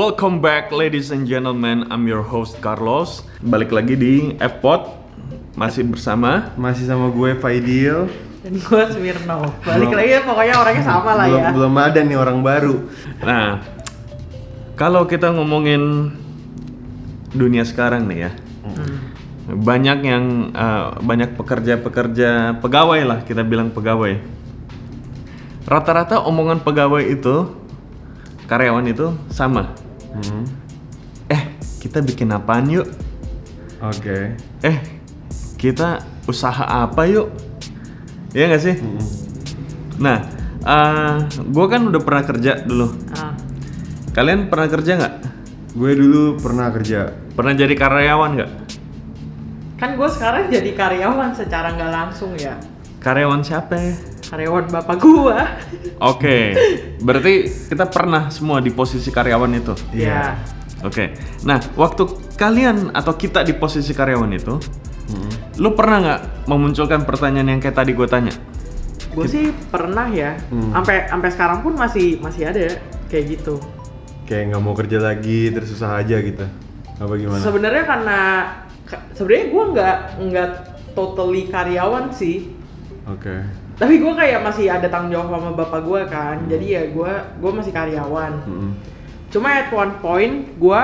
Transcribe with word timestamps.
Welcome 0.00 0.40
back 0.40 0.72
ladies 0.72 1.12
and 1.12 1.28
gentlemen, 1.28 1.84
I'm 1.92 2.08
your 2.08 2.24
host 2.24 2.56
Carlos 2.64 3.20
Balik 3.44 3.68
lagi 3.68 4.00
di 4.00 4.32
F-Pod 4.40 4.96
Masih 5.60 5.84
bersama 5.84 6.56
Masih 6.56 6.88
sama 6.88 7.12
gue 7.12 7.36
Faidil. 7.36 8.08
Dan 8.40 8.56
gue 8.56 8.82
Smirno. 8.96 9.52
Balik 9.60 9.92
Belum. 9.92 10.00
lagi 10.00 10.10
ya, 10.16 10.20
pokoknya 10.24 10.54
orangnya 10.56 10.84
sama 10.88 11.12
lah 11.12 11.28
belum, 11.28 11.44
ya. 11.44 11.50
belum 11.52 11.74
ada 11.76 12.00
nih 12.00 12.16
orang 12.16 12.40
baru. 12.40 12.80
Nah, 13.20 13.60
kalau 14.72 15.04
kita 15.04 15.36
ngomongin 15.36 16.16
dunia 17.36 17.68
sekarang 17.68 18.08
nih 18.08 18.24
ya 18.24 18.30
Banyak 19.52 19.98
yang, 20.00 20.24
eh, 20.56 20.84
banyak 20.96 21.36
pekerja-pekerja, 21.36 22.56
pegawai 22.56 23.00
lah 23.04 23.18
kita 23.28 23.44
bilang 23.44 23.68
pegawai 23.68 24.16
Rata-rata 25.68 26.24
omongan 26.24 26.64
pegawai 26.64 27.04
itu, 27.04 27.52
karyawan 28.48 28.88
itu 28.88 29.12
sama 29.28 29.89
Hmm. 30.10 30.44
Eh, 31.30 31.42
kita 31.78 32.02
bikin 32.02 32.34
apaan 32.34 32.66
yuk? 32.66 32.86
Oke. 33.80 34.34
Eh, 34.60 34.76
kita 35.56 36.02
usaha 36.26 36.64
apa 36.66 37.06
yuk? 37.06 37.30
Iya 38.34 38.44
nggak 38.50 38.62
sih? 38.62 38.76
Hmm. 38.76 39.02
Nah, 40.00 40.18
gue 41.40 41.66
kan 41.70 41.82
udah 41.88 42.00
pernah 42.02 42.24
kerja 42.24 42.62
dulu. 42.62 42.92
Ah, 43.16 43.34
Kalian 44.10 44.50
pernah 44.50 44.66
kerja 44.66 44.92
nggak? 44.98 45.14
Gue 45.78 45.92
dulu 45.94 46.36
pernah 46.42 46.66
kerja. 46.74 47.14
Pernah 47.34 47.54
jadi 47.54 47.74
karyawan 47.78 48.32
nggak? 48.36 48.52
kan 49.80 49.96
gue 49.96 50.08
sekarang 50.12 50.52
jadi 50.52 50.76
karyawan 50.76 51.32
secara 51.32 51.72
nggak 51.72 51.88
langsung 51.88 52.36
ya. 52.36 52.52
Karyawan 53.00 53.40
siapa? 53.40 53.80
Karyawan 54.30 54.70
bapak 54.70 54.96
gue. 54.96 55.38
Oke, 56.10 56.38
berarti 56.98 57.32
kita 57.66 57.84
pernah 57.84 58.30
semua 58.30 58.62
di 58.62 58.70
posisi 58.70 59.10
karyawan 59.10 59.52
itu. 59.52 59.74
Iya. 59.90 60.38
Oke, 60.80 61.12
nah 61.42 61.60
waktu 61.74 62.08
kalian 62.34 62.88
atau 62.90 63.12
kita 63.12 63.42
di 63.42 63.52
posisi 63.52 63.90
karyawan 63.90 64.32
itu, 64.32 64.54
Hmm. 65.04 65.26
lu 65.58 65.74
pernah 65.74 65.98
nggak 65.98 66.20
memunculkan 66.46 67.02
pertanyaan 67.02 67.50
yang 67.50 67.60
kayak 67.60 67.74
tadi 67.74 67.90
gue 67.90 68.06
tanya? 68.06 68.30
gue 69.10 69.26
sih 69.26 69.50
pernah 69.66 70.06
ya. 70.06 70.38
Hmm. 70.46 70.70
Sampai 70.72 71.04
sampai 71.04 71.28
sekarang 71.28 71.58
pun 71.60 71.74
masih 71.74 72.22
masih 72.22 72.46
ada 72.46 72.78
kayak 73.10 73.34
gitu. 73.34 73.58
Kayak 74.22 74.54
nggak 74.54 74.62
mau 74.62 74.72
kerja 74.72 75.02
lagi, 75.02 75.50
terus 75.50 75.68
susah 75.68 75.98
aja 75.98 76.14
gitu. 76.16 76.46
Apa 76.96 77.18
gimana? 77.18 77.42
Sebenarnya 77.42 77.84
karena 77.84 78.18
ka- 78.86 79.02
sebenarnya 79.10 79.46
gue 79.50 79.64
nggak 79.74 79.96
nggak 80.22 80.50
totally 80.94 81.42
karyawan 81.44 82.14
sih. 82.14 82.54
Oke. 83.04 83.34
Tapi 83.80 83.96
gue 83.96 84.12
kayak 84.12 84.44
masih 84.44 84.68
ada 84.68 84.84
tanggung 84.92 85.16
jawab 85.16 85.32
sama 85.32 85.56
bapak 85.56 85.80
gue 85.88 86.00
kan. 86.12 86.36
Jadi 86.44 86.66
ya 86.76 86.82
gue 86.92 87.12
gue 87.40 87.50
masih 87.56 87.72
karyawan. 87.72 88.32
Mm-mm. 88.44 88.72
Cuma 89.32 89.48
at 89.56 89.72
one 89.72 89.96
point 90.04 90.34
gue 90.60 90.82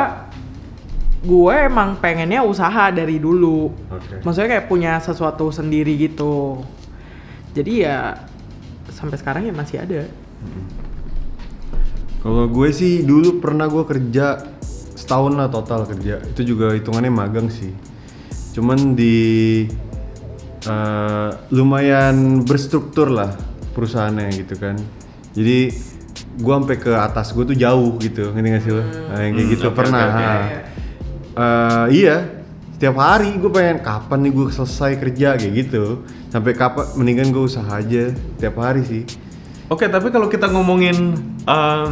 gue 1.26 1.54
emang 1.60 2.00
pengennya 2.00 2.40
usaha 2.40 2.88
dari 2.88 3.20
dulu. 3.20 3.68
Oke. 3.92 4.24
Maksudnya 4.24 4.56
kayak 4.56 4.66
punya 4.72 4.96
sesuatu 5.04 5.52
sendiri 5.52 5.92
gitu. 6.00 6.64
Jadi 7.52 7.84
ya 7.84 8.16
sampai 8.88 9.20
sekarang 9.20 9.44
ya 9.44 9.52
masih 9.52 9.76
ada. 9.84 10.08
Kalau 12.24 12.48
gue 12.48 12.68
sih 12.72 13.04
dulu 13.04 13.44
pernah 13.44 13.68
gue 13.68 13.84
kerja 13.84 14.40
setahun 14.96 15.36
lah 15.36 15.52
total 15.52 15.84
kerja. 15.84 16.24
Itu 16.24 16.48
juga 16.48 16.72
hitungannya 16.72 17.12
magang 17.12 17.52
sih. 17.52 17.76
Cuman 18.56 18.96
di 18.96 19.68
eh, 20.66 21.28
lumayan 21.50 22.42
berstruktur 22.42 23.08
lah 23.08 23.32
perusahaannya 23.72 24.28
gitu 24.34 24.54
kan. 24.56 24.74
Jadi 25.32 25.58
gue 26.36 26.52
sampai 26.52 26.76
ke 26.76 26.92
atas 26.92 27.30
gue 27.30 27.44
tuh 27.44 27.56
jauh 27.56 27.96
gitu, 27.96 28.32
ngerti 28.32 28.48
gak 28.50 28.62
sih 28.62 28.72
lo? 28.72 28.82
Nah, 28.82 29.20
yang 29.20 29.32
kayak 29.32 29.46
Hmm, 29.46 29.54
gitu 29.54 29.66
oke, 29.66 29.76
pernah. 29.76 30.02
oke, 30.02 30.12
oke. 30.12 30.24
ha. 30.24 30.36
Eh, 31.36 31.86
iya, 31.94 32.16
setiap 32.72 32.96
hari 32.96 33.36
gue 33.36 33.48
pengen 33.48 33.78
kapan 33.78 34.18
nih 34.20 34.32
gue 34.32 34.46
selesai 34.50 34.92
kerja 34.96 35.28
kayak 35.36 35.52
gitu. 35.54 35.84
Sampai 36.28 36.52
kapan 36.52 36.84
mendingan 36.94 37.28
gue 37.30 37.44
usaha 37.44 37.68
aja 37.70 38.08
tiap 38.36 38.56
hari 38.56 38.82
sih. 38.82 39.02
Oke, 39.66 39.84
tapi 39.86 40.08
kalau 40.08 40.26
kita 40.26 40.46
ngomongin 40.46 41.16
em, 41.42 41.88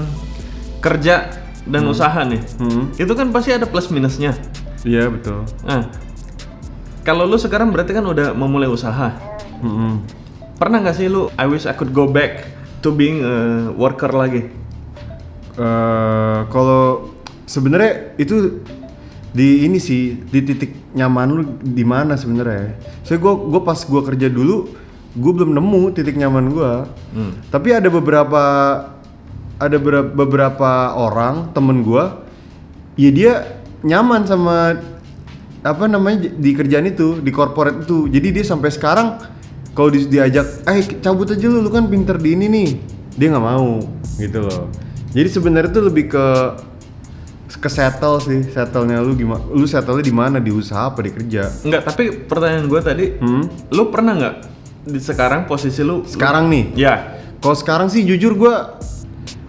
kerja 0.79 1.29
dan 1.65 1.83
usaha 1.85 2.21
nih, 2.23 2.41
Hmm. 2.57 2.93
itu 2.95 3.13
kan 3.13 3.29
pasti 3.29 3.51
ada 3.51 3.65
plus 3.65 3.89
minusnya. 3.89 4.37
Iya 4.81 5.09
betul. 5.09 5.49
Nah, 5.65 5.89
kalau 7.05 7.29
lu 7.29 7.37
sekarang 7.37 7.71
berarti 7.71 7.93
kan 7.93 8.03
udah 8.03 8.33
memulai 8.33 8.67
usaha. 8.67 9.13
Mm-mm. 9.61 10.01
Pernah 10.57 10.81
nggak 10.81 10.97
sih 10.97 11.07
lu, 11.13 11.29
I 11.37 11.45
wish 11.45 11.69
I 11.69 11.77
could 11.77 11.93
go 11.93 12.09
back 12.09 12.49
to 12.81 12.89
being 12.91 13.21
a 13.21 13.69
worker 13.77 14.09
lagi? 14.11 14.49
Eh, 15.55 16.39
kalau 16.51 17.15
sebenarnya 17.47 18.17
itu 18.19 18.65
di 19.35 19.67
ini 19.67 19.79
sih 19.83 20.19
di 20.31 20.41
titik 20.43 20.95
nyaman 20.95 21.29
lu 21.31 21.43
di 21.63 21.85
mana 21.87 22.15
sebenarnya. 22.15 22.79
Saya 23.07 23.19
gua 23.19 23.35
gua 23.35 23.61
pas 23.63 23.83
gua 23.85 24.03
kerja 24.03 24.31
dulu, 24.31 24.71
gua 25.15 25.33
belum 25.35 25.55
nemu 25.55 25.81
titik 25.95 26.17
nyaman 26.19 26.55
gua. 26.55 26.87
Hmm. 27.13 27.39
Tapi 27.51 27.75
ada 27.75 27.87
beberapa 27.91 28.43
ada 29.59 29.77
ber- 29.79 30.11
beberapa 30.15 30.95
orang 30.95 31.51
temen 31.55 31.83
gua, 31.83 32.25
ya 32.99 33.11
dia 33.11 33.33
nyaman 33.83 34.23
sama 34.27 34.79
apa 35.65 35.89
namanya 35.89 36.29
di 36.29 36.53
kerjaan 36.53 36.85
itu 36.85 37.19
di 37.19 37.33
corporate 37.33 37.83
itu. 37.83 38.07
Jadi 38.07 38.29
dia 38.31 38.45
sampai 38.45 38.69
sekarang 38.69 39.17
kalau 39.73 39.89
di- 39.89 40.07
diajak, 40.07 40.63
eh 40.63 40.79
cabut 41.01 41.27
aja 41.27 41.41
lu, 41.43 41.59
lu 41.59 41.69
kan 41.69 41.89
pinter 41.89 42.15
di 42.15 42.37
ini 42.37 42.47
nih, 42.47 42.69
dia 43.11 43.33
nggak 43.33 43.43
mau 43.43 43.81
gitu 44.15 44.45
loh. 44.45 44.69
Jadi 45.11 45.29
sebenarnya 45.29 45.71
tuh 45.73 45.85
lebih 45.85 46.07
ke 46.07 46.27
ke 47.55 47.71
settle 47.71 48.21
sih, 48.21 48.45
settlenya 48.47 49.01
lu 49.01 49.15
gimana? 49.15 49.41
Lu 49.47 49.65
settle 49.65 49.99
di 49.99 50.13
mana? 50.13 50.37
Di 50.37 50.51
usaha 50.51 50.87
apa 50.87 51.01
di 51.01 51.11
kerja? 51.11 51.49
Enggak, 51.63 51.83
tapi 51.87 52.13
pertanyaan 52.21 52.67
gue 52.67 52.81
tadi, 52.83 53.05
Hmm? 53.17 53.49
lu 53.71 53.89
pernah 53.89 54.13
nggak 54.13 54.35
di 54.85 55.01
sekarang 55.01 55.49
posisi 55.49 55.81
lu? 55.81 56.05
Sekarang 56.05 56.47
nih, 56.47 56.77
Ya, 56.77 56.95
kalau 57.41 57.57
sekarang 57.57 57.89
sih 57.89 58.05
jujur 58.05 58.35
gua 58.35 58.77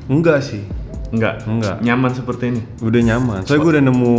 enggak 0.05 0.39
sih, 0.41 0.63
enggak. 1.11 1.43
enggak. 1.43 1.81
Nyaman 1.81 2.11
seperti 2.13 2.43
ini. 2.49 2.61
Udah 2.79 3.01
nyaman. 3.03 3.39
Soalnya 3.43 3.59
gue 3.59 3.71
udah 3.73 3.83
nemu 3.83 4.15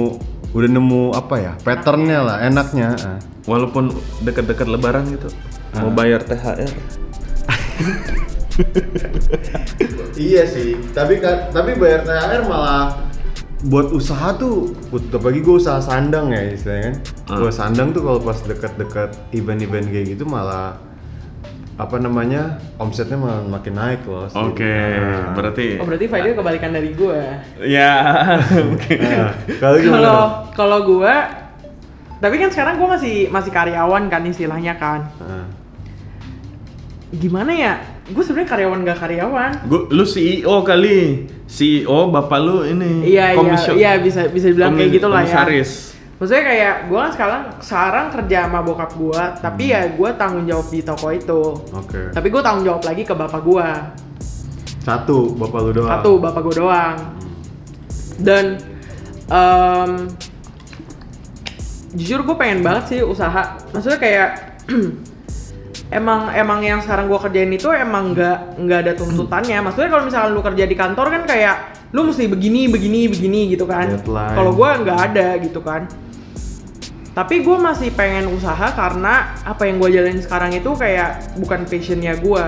udah 0.55 0.69
nemu 0.71 1.15
apa 1.15 1.35
ya? 1.41 1.53
Patternnya 1.63 2.21
lah, 2.23 2.37
enaknya. 2.45 2.89
ah. 3.03 3.19
Walaupun 3.47 3.95
dekat-dekat 4.27 4.67
lebaran 4.67 5.07
gitu. 5.15 5.31
Mau 5.79 5.91
bayar 5.95 6.23
THR. 6.23 6.71
Iya 10.17 10.49
sih. 10.49 10.81
Tapi 10.97 11.21
kan 11.21 11.53
tapi 11.53 11.77
bayar 11.77 12.01
THR 12.09 12.49
malah 12.49 13.05
buat 13.69 13.89
usaha 13.93 14.37
tuh 14.37 14.73
apalagi 15.13 15.41
gue 15.41 15.57
usaha 15.61 15.81
sandang 15.81 16.33
ya 16.33 16.57
istilahnya 16.57 16.83
kan. 16.89 16.97
Ah. 17.29 17.37
Gue 17.45 17.53
sandang 17.53 17.93
tuh 17.93 18.01
kalau 18.01 18.21
pas 18.25 18.41
dekat-dekat 18.41 19.11
event-event 19.37 19.87
kayak 19.93 20.17
gitu 20.17 20.25
malah 20.25 20.81
apa 21.77 22.01
namanya 22.01 22.57
omsetnya 22.77 23.21
malah 23.21 23.45
makin 23.45 23.77
naik 23.77 24.01
loh. 24.09 24.25
Oke, 24.33 24.65
Nah. 24.65 25.37
berarti 25.37 25.77
Oh 25.77 25.85
berarti 25.85 26.09
Fadil 26.09 26.33
kebalikan 26.33 26.73
dari 26.73 26.91
gue. 26.91 27.21
ya. 27.63 27.93
Nah, 28.97 29.33
kalau? 29.61 29.77
Kalau 29.77 30.21
kalau 30.57 30.79
gue, 30.89 31.15
tapi 32.17 32.35
kan 32.37 32.49
sekarang 32.49 32.81
gue 32.81 32.89
masih 32.89 33.15
masih 33.29 33.53
karyawan 33.53 34.09
kan 34.09 34.25
istilahnya 34.25 34.73
kan. 34.77 35.05
Nah. 35.21 35.47
Gimana 37.13 37.53
ya? 37.53 37.75
Gue 38.09 38.23
sebenarnya 38.23 38.51
karyawan 38.51 38.79
gak 38.83 38.99
karyawan. 38.99 39.53
Gua, 39.69 39.81
lu 39.91 40.03
CEO 40.03 40.63
kali. 40.63 41.29
CEO 41.47 42.11
bapak 42.11 42.43
lu 42.43 42.67
ini 42.67 43.07
Iya 43.07 43.39
iya 43.39 43.55
iya 43.71 43.93
bisa 44.03 44.27
bisa 44.27 44.51
dibilang 44.51 44.75
kayak 44.75 44.99
gitu 44.99 45.07
lah 45.07 45.23
ya. 45.23 45.47
komisaris. 45.47 45.86
Maksudnya 46.17 46.45
kayak 46.49 46.75
gue 46.89 46.97
kan 46.97 47.13
sekarang 47.13 47.43
sekarang 47.61 48.07
kerja 48.09 48.39
sama 48.49 48.61
bokap 48.65 48.91
gue, 48.97 49.23
tapi 49.45 49.65
ya 49.69 49.85
gue 49.93 50.11
tanggung 50.17 50.49
jawab 50.49 50.67
di 50.73 50.81
toko 50.81 51.13
itu. 51.13 51.43
Oke. 51.77 52.09
Tapi 52.09 52.27
gue 52.33 52.41
tanggung 52.41 52.65
jawab 52.65 52.83
lagi 52.89 53.03
ke 53.05 53.13
bapak 53.13 53.41
gue. 53.45 53.69
Satu, 54.81 55.37
bapak 55.37 55.59
lu 55.61 55.71
doang. 55.77 55.93
Satu 55.93 56.13
bapak 56.17 56.41
gue 56.41 56.55
doang. 56.57 56.97
Dan 58.17 58.57
em, 59.29 59.91
jujur 61.93 62.25
gue 62.25 62.37
pengen 62.41 62.65
banget 62.65 62.85
sih 62.97 63.01
usaha. 63.05 63.61
Maksudnya 63.77 64.01
kayak 64.01 64.29
emang 66.01 66.33
emang 66.33 66.65
yang 66.65 66.81
sekarang 66.81 67.13
gue 67.13 67.19
kerjain 67.29 67.53
itu 67.53 67.69
emang 67.77 68.17
nggak 68.17 68.57
nggak 68.57 68.79
ada 68.89 68.93
tuntutannya. 68.97 69.59
Maksudnya 69.69 69.91
kalau 69.93 70.05
misalkan 70.09 70.31
lu 70.33 70.41
kerja 70.41 70.65
di 70.65 70.77
kantor 70.81 71.07
kan 71.13 71.23
kayak 71.29 71.57
lu 71.93 72.09
mesti 72.09 72.25
begini 72.25 72.73
begini 72.73 73.05
begini 73.13 73.41
gitu 73.53 73.69
kan. 73.69 74.01
Kalau 74.33 74.57
gue 74.57 74.69
nggak 74.81 74.99
ada 75.13 75.37
gitu 75.45 75.61
kan. 75.61 75.85
Tapi 77.17 77.41
gue 77.41 77.57
masih 77.57 77.97
pengen 77.97 78.29
usaha 78.29 78.77
karena 78.77 79.33
apa 79.41 79.65
yang 79.65 79.81
gue 79.81 79.89
jalanin 79.89 80.21
sekarang 80.21 80.53
itu 80.53 80.69
kayak 80.77 81.33
bukan 81.41 81.65
passionnya 81.65 82.13
gue 82.21 82.45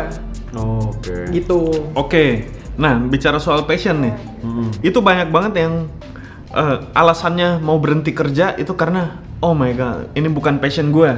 Oh, 0.52 0.92
Oke. 0.92 1.28
gitu. 1.32 1.88
Oke. 1.96 2.48
Nah, 2.76 3.00
bicara 3.00 3.40
soal 3.40 3.64
passion 3.64 4.00
nih. 4.00 4.14
Mm-mm. 4.44 4.68
Itu 4.84 5.00
banyak 5.00 5.32
banget 5.32 5.64
yang 5.64 5.88
eh, 6.52 6.76
alasannya 6.92 7.64
mau 7.64 7.80
berhenti 7.80 8.12
kerja 8.12 8.56
itu 8.56 8.72
karena 8.72 9.20
oh 9.40 9.52
my 9.52 9.72
god, 9.72 10.12
ini 10.12 10.28
bukan 10.28 10.56
passion 10.60 10.92
gue. 10.92 11.10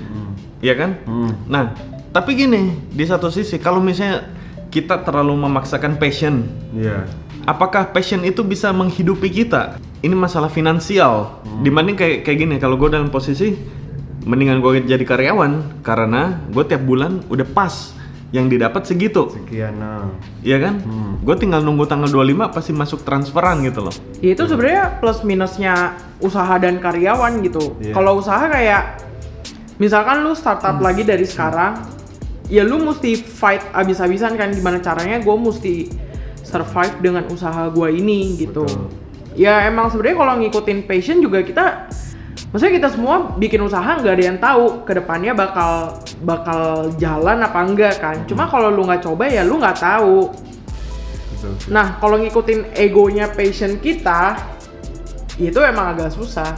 Mm. 0.00 0.30
Iya 0.60 0.74
kan? 0.76 0.90
Mm. 1.04 1.32
Nah, 1.48 1.64
tapi 2.12 2.36
gini, 2.36 2.76
di 2.92 3.04
satu 3.04 3.32
sisi 3.32 3.56
kalau 3.56 3.80
misalnya 3.80 4.28
kita 4.68 5.00
terlalu 5.00 5.38
memaksakan 5.38 5.96
passion, 5.96 6.44
Iya. 6.74 7.08
Apakah 7.44 7.92
passion 7.92 8.24
itu 8.24 8.44
bisa 8.44 8.72
menghidupi 8.72 9.28
kita? 9.30 9.80
Ini 10.04 10.12
masalah 10.12 10.52
finansial. 10.52 11.40
Dibanding 11.64 11.96
kayak 11.96 12.16
kayak 12.28 12.38
gini, 12.44 12.54
kalau 12.60 12.76
gue 12.76 12.92
dalam 12.92 13.08
posisi 13.08 13.56
mendingan 14.24 14.64
gue 14.64 14.88
jadi 14.88 15.04
karyawan 15.04 15.84
karena 15.84 16.40
gue 16.48 16.64
tiap 16.64 16.80
bulan 16.84 17.20
udah 17.28 17.44
pas 17.44 17.92
yang 18.34 18.50
didapat 18.50 18.82
segitu. 18.88 19.30
Sekian 19.30 19.78
nah. 19.78 20.10
Iya 20.42 20.58
kan? 20.58 20.74
Gue 21.22 21.36
tinggal 21.38 21.62
nunggu 21.62 21.86
tanggal 21.86 22.10
25 22.10 22.50
pasti 22.50 22.72
masuk 22.74 23.06
transferan 23.06 23.62
gitu 23.62 23.86
loh. 23.86 23.94
Ya 24.18 24.34
itu 24.34 24.44
sebenarnya 24.48 24.98
plus 24.98 25.22
minusnya 25.22 25.94
usaha 26.18 26.58
dan 26.58 26.82
karyawan 26.82 27.44
gitu. 27.46 27.78
Iya. 27.78 27.94
Kalau 27.94 28.18
usaha 28.18 28.44
kayak 28.50 29.06
misalkan 29.78 30.26
lu 30.26 30.34
startup 30.34 30.82
lagi 30.82 31.06
dari 31.06 31.22
sekarang, 31.28 31.78
ya 32.50 32.66
lu 32.66 32.82
mesti 32.82 33.14
fight 33.16 33.62
abis-abisan 33.70 34.34
kan 34.34 34.50
gimana 34.50 34.82
caranya 34.82 35.22
gue 35.22 35.36
mesti 35.38 35.74
survive 36.54 36.94
dengan 37.02 37.26
usaha 37.26 37.66
gue 37.74 37.88
ini 37.90 38.38
gitu. 38.38 38.62
Betul. 38.62 39.02
Ya 39.34 39.66
emang 39.66 39.90
sebenarnya 39.90 40.16
kalau 40.22 40.34
ngikutin 40.38 40.78
passion 40.86 41.18
juga 41.18 41.42
kita 41.42 41.90
Maksudnya 42.54 42.78
kita 42.78 42.88
semua 42.94 43.34
bikin 43.34 43.66
usaha 43.66 43.98
nggak 43.98 44.14
ada 44.14 44.24
yang 44.30 44.38
tahu 44.38 44.86
ke 44.86 44.94
depannya 44.94 45.34
bakal 45.34 45.98
bakal 46.22 46.86
jalan 47.02 47.42
apa 47.42 47.58
enggak 47.66 47.98
kan. 47.98 48.22
Cuma 48.30 48.46
kalau 48.46 48.70
lu 48.70 48.86
nggak 48.86 49.02
coba 49.02 49.26
ya 49.26 49.42
lu 49.42 49.58
nggak 49.58 49.74
tahu. 49.74 50.30
Betul. 51.34 51.74
Nah, 51.74 51.98
kalau 51.98 52.14
ngikutin 52.22 52.78
egonya 52.78 53.26
passion 53.34 53.74
kita, 53.82 54.38
itu 55.34 55.58
emang 55.66 55.98
agak 55.98 56.14
susah. 56.14 56.54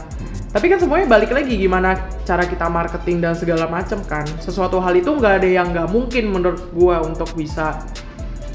Tapi 0.53 0.69
kan 0.69 0.77
semuanya 0.77 1.09
balik 1.09 1.33
lagi 1.33 1.57
gimana 1.57 1.97
cara 2.29 2.45
kita 2.45 2.69
marketing 2.69 3.17
dan 3.17 3.33
segala 3.33 3.65
macam 3.65 3.97
kan. 4.05 4.29
Sesuatu 4.37 4.77
hal 4.77 5.01
itu 5.01 5.09
nggak 5.09 5.33
ada 5.41 5.49
yang 5.49 5.73
nggak 5.73 5.89
mungkin 5.89 6.29
menurut 6.29 6.61
gua 6.77 7.01
untuk 7.01 7.33
bisa 7.33 7.73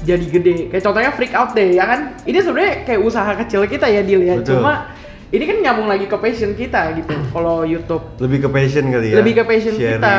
jadi 0.03 0.25
gede. 0.29 0.53
Kayak 0.67 0.83
contohnya 0.83 1.11
freak 1.11 1.33
out 1.33 1.51
deh, 1.51 1.73
ya 1.73 1.83
kan? 1.83 1.99
Ini 2.23 2.37
sebenarnya 2.37 2.73
kayak 2.83 3.01
usaha 3.01 3.31
kecil 3.39 3.63
kita 3.65 3.87
ya, 3.87 4.03
Dil 4.03 4.21
ya. 4.21 4.35
Betul. 4.37 4.59
Cuma 4.59 4.91
ini 5.29 5.43
kan 5.43 5.57
nyambung 5.59 5.87
lagi 5.87 6.05
ke 6.05 6.17
passion 6.17 6.53
kita 6.53 6.93
gitu. 6.93 7.15
Kalau 7.33 7.63
YouTube. 7.63 8.03
Lebih 8.19 8.45
ke 8.45 8.49
passion 8.49 8.85
kali 8.85 9.07
ya. 9.09 9.15
Lebih 9.17 9.33
ke 9.33 9.43
passion 9.43 9.73
Sharing, 9.73 9.97
kita. 9.97 10.15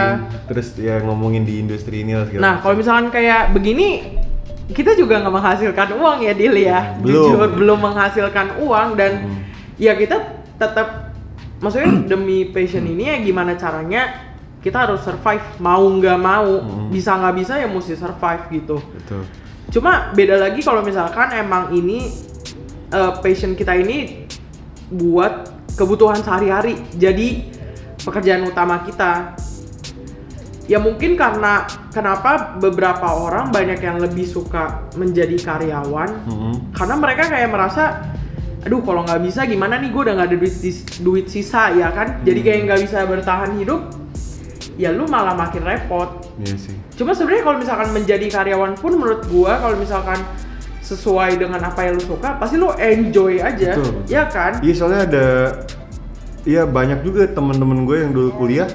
Terus 0.51 0.67
ya 0.75 0.95
ngomongin 1.01 1.45
di 1.45 1.61
industri 1.61 2.03
ini 2.03 2.13
lah 2.13 2.27
segala 2.27 2.43
Nah, 2.43 2.55
kalau 2.59 2.75
misalkan 2.75 3.09
kayak 3.09 3.53
begini, 3.53 4.19
kita 4.67 4.97
juga 4.97 5.21
nggak 5.21 5.35
menghasilkan 5.35 5.89
uang 5.95 6.19
ya, 6.25 6.33
Dil 6.33 6.55
ya. 6.57 6.97
Belum. 6.99 7.31
Jujur 7.31 7.49
belum 7.53 7.79
menghasilkan 7.79 8.59
uang 8.65 8.89
dan 8.97 9.13
Hmm. 9.23 9.41
ya 9.77 9.93
kita 9.95 10.17
tetap, 10.57 11.13
maksudnya 11.61 11.93
demi 12.11 12.49
passion 12.49 12.83
ini 12.83 13.07
ya 13.07 13.17
gimana 13.21 13.55
caranya 13.55 14.33
kita 14.59 14.89
harus 14.89 15.05
survive 15.05 15.45
mau 15.61 15.85
nggak 15.85 16.17
mau, 16.17 16.59
Hmm. 16.59 16.89
bisa 16.89 17.13
nggak 17.13 17.35
bisa 17.37 17.61
ya 17.61 17.69
mesti 17.69 17.95
survive 17.95 18.49
gitu. 18.51 18.81
Betul. 18.81 19.23
Cuma 19.75 20.15
beda 20.15 20.39
lagi 20.39 20.63
kalau 20.63 20.87
misalkan 20.87 21.35
emang 21.35 21.75
ini 21.75 22.07
eh, 22.95 23.13
passion 23.19 23.59
kita 23.59 23.75
ini 23.75 24.23
buat 24.87 25.51
kebutuhan 25.75 26.23
sehari-hari. 26.23 26.79
Jadi 26.95 27.51
pekerjaan 27.99 28.47
utama 28.47 28.87
kita. 28.87 29.35
Ya 30.65 30.79
mungkin 30.81 31.19
karena 31.19 31.67
kenapa 31.91 32.57
beberapa 32.57 33.05
orang 33.19 33.51
banyak 33.51 33.83
yang 33.83 34.01
lebih 34.01 34.25
suka 34.25 34.89
menjadi 34.97 35.37
karyawan 35.37 36.11
Mhm. 36.25 36.55
karena 36.73 36.95
mereka 36.97 37.23
kayak 37.29 37.51
merasa 37.53 37.85
aduh 38.65 38.81
kalau 38.81 39.05
nggak 39.05 39.21
bisa 39.29 39.45
gimana 39.45 39.77
nih 39.77 39.93
gue 39.93 40.03
udah 40.09 40.15
nggak 40.17 40.29
ada 40.33 40.39
duit, 40.41 40.55
duit 41.05 41.27
sisa 41.29 41.69
ya 41.77 41.93
kan 41.93 42.25
jadi 42.25 42.41
kayak 42.41 42.61
nggak 42.65 42.81
bisa 42.81 43.05
bertahan 43.05 43.61
hidup 43.61 43.93
ya 44.75 44.91
lu 44.91 45.07
malah 45.07 45.35
makin 45.35 45.63
repot. 45.63 46.31
Iya 46.39 46.57
sih. 46.59 46.77
Cuma 46.99 47.15
sebenarnya 47.15 47.45
kalau 47.47 47.59
misalkan 47.59 47.89
menjadi 47.95 48.27
karyawan 48.31 48.73
pun 48.79 48.93
menurut 48.99 49.23
gua 49.31 49.59
kalau 49.59 49.77
misalkan 49.79 50.19
sesuai 50.85 51.41
dengan 51.41 51.65
apa 51.65 51.81
yang 51.89 51.97
lu 51.97 52.05
suka, 52.05 52.37
pasti 52.37 52.61
lu 52.61 52.69
enjoy 52.77 53.41
aja, 53.41 53.73
Betul, 53.73 54.05
ya 54.05 54.29
kan? 54.29 54.61
Iya 54.61 54.75
soalnya 54.77 55.01
ada 55.09 55.27
Iya 56.45 56.69
banyak 56.69 57.01
juga 57.09 57.25
teman-teman 57.25 57.89
gue 57.89 58.05
yang 58.05 58.13
dulu 58.13 58.37
kuliah 58.37 58.69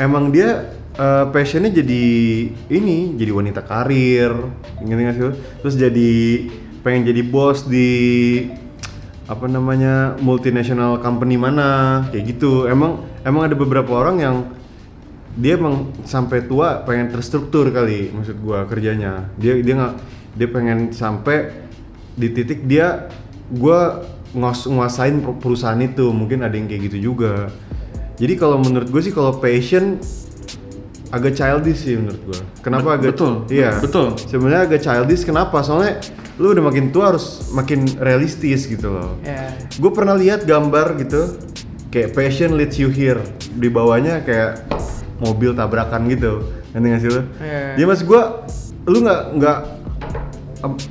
emang 0.00 0.32
dia 0.32 0.72
eh, 0.96 1.24
passionnya 1.28 1.68
jadi 1.68 2.04
ini 2.72 3.12
jadi 3.20 3.28
wanita 3.28 3.60
karir 3.60 4.32
ngerti 4.80 5.02
nggak 5.04 5.16
sih 5.20 5.36
terus 5.60 5.74
jadi 5.76 6.12
pengen 6.80 7.12
jadi 7.12 7.20
bos 7.28 7.68
di 7.68 7.92
apa 9.24 9.48
namanya 9.48 10.16
multinational 10.20 11.00
company 11.00 11.40
mana 11.40 12.04
kayak 12.12 12.36
gitu. 12.36 12.68
Emang 12.68 13.04
emang 13.24 13.48
ada 13.48 13.56
beberapa 13.56 13.88
orang 13.96 14.16
yang 14.20 14.36
dia 15.34 15.58
emang 15.58 15.90
sampai 16.06 16.46
tua 16.46 16.86
pengen 16.86 17.10
terstruktur 17.10 17.66
kali 17.74 18.14
maksud 18.14 18.38
gua 18.38 18.64
kerjanya. 18.70 19.26
Dia 19.34 19.58
dia 19.58 19.74
nggak 19.74 19.94
dia 20.34 20.48
pengen 20.50 20.78
sampai 20.94 21.50
di 22.14 22.30
titik 22.30 22.66
dia 22.66 23.10
gua 23.50 24.06
ngos 24.34 24.66
nguasain 24.70 25.18
per- 25.18 25.38
perusahaan 25.42 25.78
itu. 25.78 26.10
Mungkin 26.14 26.46
ada 26.46 26.54
yang 26.54 26.70
kayak 26.70 26.90
gitu 26.90 27.10
juga. 27.10 27.50
Jadi 28.14 28.38
kalau 28.38 28.62
menurut 28.62 28.94
gue 28.94 29.02
sih 29.02 29.10
kalau 29.10 29.34
passion 29.42 29.98
agak 31.10 31.34
childish 31.34 31.82
sih 31.82 31.98
menurut 31.98 32.22
gua. 32.22 32.40
Kenapa 32.62 32.94
Bet- 32.94 32.98
agak 33.02 33.10
betul, 33.18 33.32
iya. 33.50 33.70
Betul. 33.82 34.14
sebenarnya 34.18 34.70
agak 34.70 34.80
childish. 34.86 35.26
Kenapa? 35.26 35.62
Soalnya 35.66 35.98
lu 36.38 36.50
udah 36.50 36.62
makin 36.66 36.90
tua 36.90 37.14
harus 37.14 37.50
makin 37.50 37.86
realistis 37.98 38.66
gitu 38.66 38.90
loh. 38.90 39.18
Ya. 39.22 39.54
gue 39.54 39.90
pernah 39.90 40.14
lihat 40.18 40.46
gambar 40.46 40.98
gitu 41.02 41.38
kayak 41.90 42.14
passion 42.14 42.54
leads 42.58 42.78
you 42.78 42.90
here. 42.90 43.22
Di 43.54 43.70
bawahnya 43.70 44.22
kayak 44.26 44.66
mobil 45.22 45.54
tabrakan 45.54 46.10
gitu 46.10 46.42
nanti 46.74 46.86
nggak 46.90 47.02
sih 47.02 47.10
lu? 47.10 47.22
Iya. 47.38 47.78
Jadi 47.78 47.84
mas 47.86 48.02
gue 48.02 48.22
lu 48.84 48.98
nggak 49.00 49.20
nggak 49.40 49.58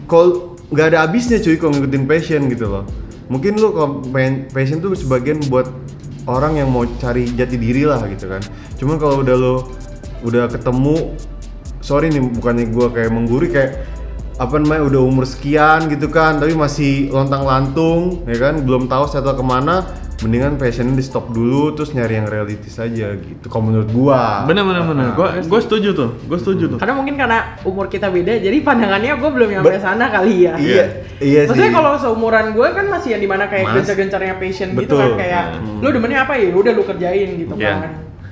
kalau 0.09 0.53
nggak 0.73 0.87
ada 0.93 0.97
habisnya 1.05 1.37
cuy 1.37 1.57
kalau 1.57 1.77
ngikutin 1.77 2.03
passion 2.09 2.41
gitu 2.49 2.65
loh 2.65 2.83
mungkin 3.29 3.57
lu 3.57 3.69
kalau 3.73 3.89
pengen 4.09 4.49
passion 4.49 4.81
tuh 4.81 4.97
sebagian 4.97 5.37
buat 5.47 5.69
orang 6.25 6.57
yang 6.57 6.69
mau 6.73 6.87
cari 6.97 7.29
jati 7.29 7.55
diri 7.59 7.85
lah 7.85 8.01
gitu 8.09 8.25
kan 8.25 8.41
cuman 8.81 8.95
kalau 8.97 9.21
udah 9.21 9.35
lo 9.37 9.55
udah 10.23 10.49
ketemu 10.49 11.13
sorry 11.83 12.09
nih 12.09 12.23
bukannya 12.23 12.65
gua 12.73 12.87
kayak 12.89 13.11
mengguri 13.11 13.47
kayak 13.51 13.85
apa 14.41 14.57
namanya 14.57 14.89
udah 14.89 15.01
umur 15.05 15.25
sekian 15.29 15.85
gitu 15.93 16.09
kan 16.09 16.41
tapi 16.41 16.57
masih 16.57 17.13
lontang 17.13 17.45
lantung 17.45 18.25
ya 18.25 18.37
kan 18.41 18.65
belum 18.65 18.89
tahu 18.89 19.05
settle 19.05 19.37
ke 19.37 19.45
mana 19.45 19.85
mendingan 20.23 20.55
passionnya 20.55 20.93
di 20.93 21.01
stop 21.01 21.29
dulu 21.29 21.71
terus 21.71 21.91
nyari 21.91 22.15
yang 22.15 22.25
realistis 22.25 22.75
aja 22.75 23.13
gitu 23.13 23.45
kalau 23.45 23.67
menurut 23.67 23.87
gua 23.91 24.43
Bener 24.43 24.63
bener 24.63 24.81
bener. 24.81 25.05
Nah, 25.05 25.13
Gue 25.13 25.27
gue 25.43 25.59
setuju 25.59 25.87
tuh. 25.91 26.09
Gue 26.23 26.37
setuju 26.37 26.63
tuh. 26.71 26.77
Karena 26.77 26.93
mungkin 26.93 27.13
karena 27.13 27.53
umur 27.61 27.85
kita 27.85 28.07
beda, 28.07 28.37
jadi 28.37 28.55
pandangannya 28.59 29.13
gue 29.13 29.29
belum 29.29 29.47
nyampe 29.51 29.75
sana 29.77 30.07
kali 30.07 30.41
ya. 30.41 30.53
iya 30.55 30.83
iya 31.19 31.39
Maksudnya 31.43 31.67
sih 31.67 31.73
kalau 31.73 31.89
seumuran 31.97 32.51
gue 32.51 32.65
kan 32.65 32.85
masih 32.87 33.07
yang 33.11 33.19
di 33.19 33.27
mana 33.27 33.43
kayak 33.45 33.63
gencar-gencarnya 33.75 34.33
passion 34.35 34.67
gitu 34.73 34.93
kan 34.93 35.09
kayak 35.13 35.41
Hmm. 35.53 35.79
lu 35.79 35.87
demennya 35.89 36.23
apa 36.23 36.33
ya 36.33 36.49
udah 36.49 36.71
lu 36.71 36.81
kerjain 36.81 37.27
gitu 37.37 37.53
Ya. 37.55 37.77
kan. 37.77 37.89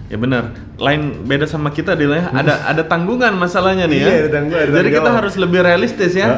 Ya 0.07 0.15
benar. 0.15 0.41
Lain 0.75 1.23
beda 1.23 1.45
sama 1.45 1.69
kita 1.69 1.93
Dil 1.93 2.11
ya. 2.11 2.29
Ada 2.29 2.53
ada 2.71 2.81
tanggungan 2.83 3.31
masalahnya 3.33 3.85
nih 3.85 3.97
ya. 3.97 4.05
Iya, 4.05 4.17
ada 4.17 4.29
tanggungan, 4.33 4.61
ada 4.61 4.71
Jadi 4.77 4.87
kita 4.91 5.09
harus 5.13 5.33
lebih 5.35 5.59
realistis 5.61 6.11
ya. 6.13 6.27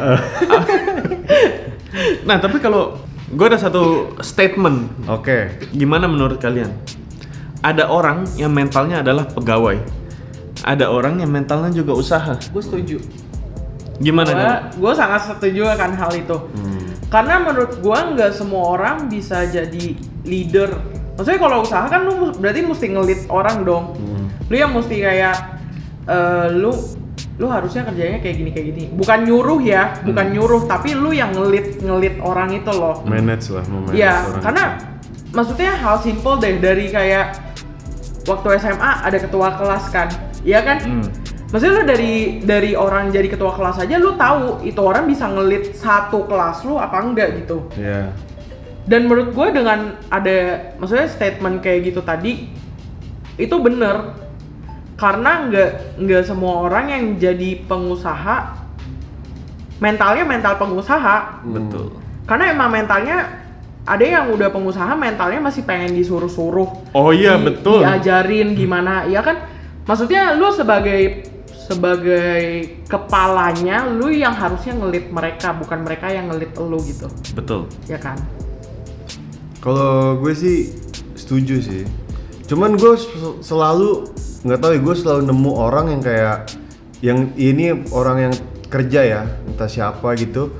nah, 2.27 2.37
tapi 2.37 2.57
kalau 2.57 2.97
gue 3.33 3.45
ada 3.49 3.59
satu 3.59 4.13
statement. 4.21 5.09
oke 5.09 5.69
Gimana 5.73 6.05
menurut 6.05 6.37
kalian? 6.37 6.69
Ada 7.63 7.87
orang 7.89 8.27
yang 8.35 8.51
mentalnya 8.51 9.01
adalah 9.01 9.25
pegawai. 9.27 9.79
Ada 10.63 10.87
orang 10.91 11.19
yang 11.23 11.31
mentalnya 11.31 11.71
juga 11.71 11.95
usaha. 11.95 12.35
Gue 12.51 12.63
setuju. 12.63 12.97
Gimana 13.99 14.29
Gue 14.31 14.87
gue 14.87 14.93
sangat 14.93 15.31
setuju 15.31 15.67
akan 15.71 15.91
hal 15.95 16.11
itu. 16.15 16.37
Hmm. 16.37 16.83
Karena 17.13 17.37
menurut 17.37 17.77
gua 17.85 18.09
nggak 18.09 18.33
semua 18.33 18.73
orang 18.73 19.05
bisa 19.05 19.45
jadi 19.45 19.93
leader. 20.25 20.73
Maksudnya 21.13 21.37
kalau 21.45 21.61
usaha 21.61 21.85
kan 21.85 22.09
lu 22.09 22.33
berarti 22.33 22.65
mesti 22.65 22.89
ngelit 22.89 23.21
orang 23.29 23.61
dong. 23.61 23.93
Hmm. 23.93 24.25
Lu 24.49 24.55
yang 24.57 24.73
mesti 24.73 24.97
kayak 24.97 25.37
eh, 26.09 26.47
lu 26.57 26.73
lu 27.41 27.49
harusnya 27.49 27.81
kerjanya 27.89 28.21
kayak 28.21 28.35
gini 28.37 28.49
kayak 28.53 28.65
gini. 28.73 28.83
Bukan 28.93 29.25
nyuruh 29.25 29.59
ya, 29.65 29.97
bukan 30.05 30.27
nyuruh, 30.37 30.61
tapi 30.69 30.93
lu 30.93 31.09
yang 31.09 31.33
ngelit 31.33 31.81
ngelit 31.81 32.21
orang 32.21 32.53
itu 32.53 32.69
loh. 32.69 33.01
manage 33.09 33.49
lah 33.49 33.65
memanage 33.65 33.97
Iya, 33.97 34.13
orang 34.29 34.41
karena 34.45 34.65
maksudnya 35.33 35.71
hal 35.73 35.95
simple 35.97 36.37
deh 36.37 36.61
dari 36.61 36.93
kayak 36.93 37.25
waktu 38.29 38.47
SMA 38.61 38.91
ada 39.01 39.17
ketua 39.17 39.49
kelas 39.57 39.85
kan, 39.89 40.07
iya 40.45 40.61
kan? 40.61 40.77
Hmm. 40.85 41.05
Maksudnya 41.49 41.73
lu 41.73 41.83
dari 41.85 42.13
dari 42.41 42.71
orang 42.73 43.13
jadi 43.13 43.29
ketua 43.29 43.53
kelas 43.53 43.77
aja 43.81 44.01
lu 44.01 44.17
tahu 44.17 44.65
itu 44.65 44.81
orang 44.81 45.05
bisa 45.05 45.29
ngelit 45.29 45.77
satu 45.77 46.25
kelas 46.25 46.65
lu 46.65 46.77
apa 46.77 46.97
enggak 47.01 47.45
gitu. 47.45 47.65
Iya. 47.77 48.13
Dan 48.83 49.07
menurut 49.07 49.31
gue 49.31 49.47
dengan 49.53 49.95
ada 50.09 50.69
maksudnya 50.81 51.07
statement 51.07 51.61
kayak 51.61 51.93
gitu 51.93 52.01
tadi 52.01 52.51
itu 53.37 53.55
bener 53.57 54.22
karena 55.03 55.31
nggak 55.43 55.69
nggak 55.99 56.23
semua 56.23 56.63
orang 56.63 56.85
yang 56.87 57.03
jadi 57.17 57.59
pengusaha 57.67 58.55
mentalnya 59.77 60.23
mental 60.23 60.55
pengusaha 60.55 61.43
Betul. 61.43 61.99
karena 62.23 62.45
emang 62.49 62.71
mentalnya 62.71 63.17
ada 63.83 63.99
yang 63.99 64.31
udah 64.31 64.47
pengusaha 64.47 64.95
mentalnya 64.95 65.43
masih 65.43 65.67
pengen 65.67 65.91
disuruh-suruh 65.91 66.95
Oh 66.95 67.11
iya, 67.11 67.35
di- 67.35 67.51
betul. 67.51 67.83
diajarin 67.83 68.55
gimana 68.55 69.03
ya 69.05 69.19
kan 69.19 69.43
maksudnya 69.83 70.31
lu 70.33 70.47
sebagai 70.49 71.27
sebagai 71.51 72.39
kepalanya 72.87 73.83
lu 73.85 74.07
yang 74.07 74.31
harusnya 74.31 74.71
ngelit 74.73 75.11
mereka 75.11 75.51
bukan 75.51 75.83
mereka 75.83 76.07
yang 76.07 76.31
ngelit 76.31 76.55
lu 76.55 76.79
gitu 76.79 77.11
Betul. 77.33 77.67
ya 77.85 77.99
kan 77.99 78.15
Kalau 79.59 80.19
gue 80.19 80.35
sih 80.35 80.75
setuju 81.15 81.55
sih. 81.59 81.87
Cuman 82.43 82.75
gue 82.75 82.99
sel- 82.99 83.39
selalu 83.39 84.11
nggak 84.43 84.59
tahu 84.59 84.71
ya 84.75 84.79
gue 84.83 84.95
selalu 84.95 85.21
nemu 85.31 85.51
orang 85.55 85.85
yang 85.95 86.01
kayak 86.03 86.37
yang 86.99 87.19
ini 87.39 87.83
orang 87.91 88.17
yang 88.29 88.33
kerja 88.67 89.01
ya 89.03 89.21
entah 89.47 89.67
siapa 89.71 90.15
gitu. 90.19 90.51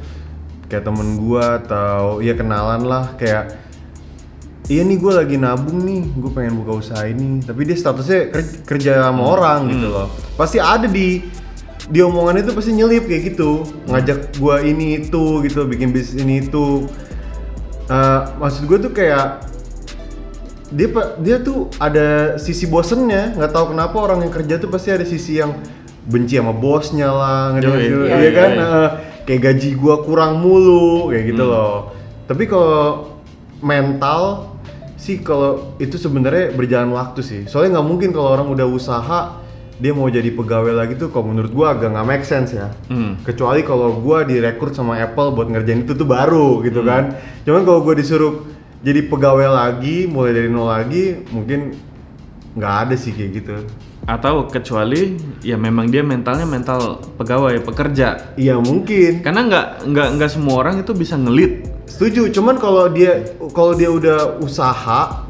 Kayak 0.72 0.90
temen 0.90 1.20
gue 1.22 1.44
atau 1.44 2.24
ya 2.24 2.34
kenalan 2.34 2.88
lah 2.88 3.14
kayak 3.20 3.62
iya 4.72 4.82
nih 4.82 4.98
gue 4.98 5.12
lagi 5.14 5.36
nabung 5.38 5.84
nih 5.84 6.02
gue 6.18 6.32
pengen 6.34 6.64
buka 6.64 6.80
usaha 6.80 7.04
ini. 7.06 7.44
Tapi 7.44 7.62
dia 7.68 7.78
statusnya 7.78 8.32
ker- 8.32 8.64
kerja 8.66 9.06
sama 9.06 9.24
orang 9.24 9.70
gitu 9.70 9.88
loh. 9.92 10.08
Pasti 10.40 10.58
ada 10.58 10.88
di 10.90 11.22
di 11.84 12.00
omongan 12.00 12.40
itu 12.40 12.56
pasti 12.56 12.72
nyelip 12.72 13.06
kayak 13.06 13.36
gitu. 13.36 13.68
Ngajak 13.92 14.40
gue 14.40 14.56
ini 14.64 15.04
itu 15.04 15.44
gitu 15.44 15.68
bikin 15.68 15.92
bisnis 15.92 16.24
ini 16.24 16.48
itu. 16.48 16.88
Eh, 17.92 18.22
maksud 18.40 18.64
gue 18.64 18.80
tuh 18.80 18.92
kayak 18.96 19.53
dia 20.74 20.88
pa- 20.90 21.14
dia 21.22 21.38
tuh 21.38 21.70
ada 21.78 22.36
sisi 22.42 22.66
bosennya 22.66 23.38
nggak 23.38 23.52
tahu 23.54 23.78
kenapa 23.78 23.94
orang 24.02 24.26
yang 24.26 24.34
kerja 24.34 24.58
tuh 24.58 24.74
pasti 24.74 24.90
ada 24.90 25.06
sisi 25.06 25.38
yang 25.38 25.54
benci 26.04 26.36
sama 26.36 26.52
bosnya 26.52 27.14
lah 27.14 27.56
sih? 27.56 27.64
iya, 27.64 28.18
iya, 28.20 28.32
kan? 28.34 28.52
iya. 28.52 28.82
Kayak 29.24 29.42
gaji 29.54 29.70
gua 29.80 30.04
kurang 30.04 30.44
mulu 30.44 31.08
kayak 31.16 31.32
gitu 31.32 31.44
loh. 31.48 31.96
Tapi 32.28 32.44
kalau 32.44 33.16
mental 33.64 34.52
sih 35.00 35.24
kalau 35.24 35.76
itu 35.80 35.96
sebenarnya 35.96 36.52
berjalan 36.52 36.92
waktu 36.92 37.24
sih. 37.24 37.42
Soalnya 37.48 37.80
nggak 37.80 37.88
mungkin 37.88 38.10
kalau 38.12 38.36
orang 38.36 38.52
udah 38.52 38.68
usaha 38.68 39.40
dia 39.80 39.92
mau 39.96 40.06
jadi 40.12 40.28
pegawai 40.32 40.76
lagi 40.76 41.00
tuh 41.00 41.08
kalau 41.08 41.32
menurut 41.32 41.56
gua 41.56 41.72
agak 41.72 41.96
nggak 41.96 42.08
make 42.08 42.26
sense 42.28 42.52
ya. 42.52 42.68
Hmm. 42.92 43.16
kecuali 43.24 43.64
kalau 43.64 43.96
gua 44.04 44.28
direkrut 44.28 44.76
sama 44.76 45.00
Apple 45.00 45.32
buat 45.32 45.48
ngerjain 45.48 45.88
itu 45.88 45.96
tuh 45.96 46.08
baru 46.08 46.60
gitu 46.68 46.84
kan. 46.84 47.16
Cuman 47.48 47.64
kalau 47.64 47.80
gua 47.80 47.96
disuruh 47.96 48.44
jadi 48.84 49.08
pegawai 49.08 49.48
lagi 49.48 50.06
mulai 50.06 50.36
dari 50.36 50.52
nol 50.52 50.68
lagi 50.68 51.24
mungkin 51.32 51.72
nggak 52.54 52.74
ada 52.88 52.96
sih 53.00 53.16
kayak 53.16 53.32
gitu 53.42 53.56
Atau 54.04 54.52
kecuali 54.52 55.16
ya 55.40 55.56
memang 55.56 55.88
dia 55.88 56.04
mentalnya 56.04 56.44
mental 56.44 57.00
pegawai, 57.16 57.64
pekerja. 57.64 58.36
iya 58.36 58.60
mungkin 58.60 59.24
Karena 59.24 59.48
nggak 59.48 59.68
nggak 59.88 60.08
nggak 60.20 60.30
semua 60.30 60.60
orang 60.60 60.84
itu 60.84 60.92
bisa 60.92 61.16
ngelit. 61.16 61.72
setuju 61.88 62.28
cuman 62.36 62.60
kalau 62.60 62.92
dia 62.92 63.24
kalau 63.56 63.72
dia 63.72 63.88
udah 63.88 64.44
usaha 64.44 65.24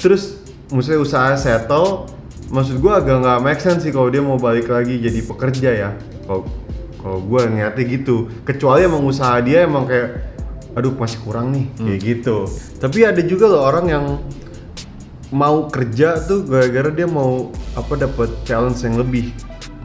terus 0.00 0.40
maksudnya 0.72 1.00
usaha 1.02 1.36
settle 1.36 2.08
maksud 2.48 2.78
gua 2.80 3.04
agak 3.04 3.20
nggak 3.20 3.38
make 3.44 3.60
sense 3.60 3.84
sih 3.84 3.92
kalau 3.92 4.08
dia 4.08 4.22
mau 4.24 4.40
balik 4.40 4.70
lagi 4.70 4.96
jadi 4.96 5.20
pekerja 5.24 5.70
ya 5.72 5.90
kalau 6.24 6.46
kalau 7.00 7.18
gua 7.26 7.48
ngeliatnya 7.48 7.84
gitu 7.84 8.28
kecuali 8.44 8.86
emang 8.86 9.02
usaha 9.02 9.40
dia 9.42 9.66
emang 9.66 9.88
kayak 9.88 10.08
aduh 10.76 10.94
masih 10.94 11.18
kurang 11.24 11.54
nih. 11.54 11.66
Kayak 11.78 12.00
gitu. 12.04 12.36
Tapi 12.78 12.98
ada 13.06 13.22
juga 13.24 13.44
loh 13.50 13.62
orang 13.66 13.86
yang 13.90 14.04
mau 15.30 15.70
kerja 15.70 16.18
tuh 16.26 16.42
gara-gara 16.42 16.90
dia 16.90 17.06
mau 17.06 17.54
apa 17.78 17.94
dapat 17.94 18.28
challenge 18.44 18.82
yang 18.82 18.98
lebih. 18.98 19.30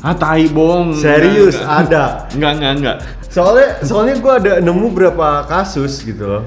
Ah 0.02 0.14
tai 0.14 0.50
bohong. 0.50 0.98
serius 0.98 1.58
ada. 1.62 2.30
Nggak 2.34 2.54
nggak 2.62 2.74
nggak. 2.82 2.98
soalnya 3.36 3.84
soalnya 3.84 4.16
gue 4.16 4.34
ada 4.34 4.54
nemu 4.64 4.88
berapa 4.96 5.46
kasus 5.50 6.02
gitu 6.06 6.24
loh. 6.26 6.44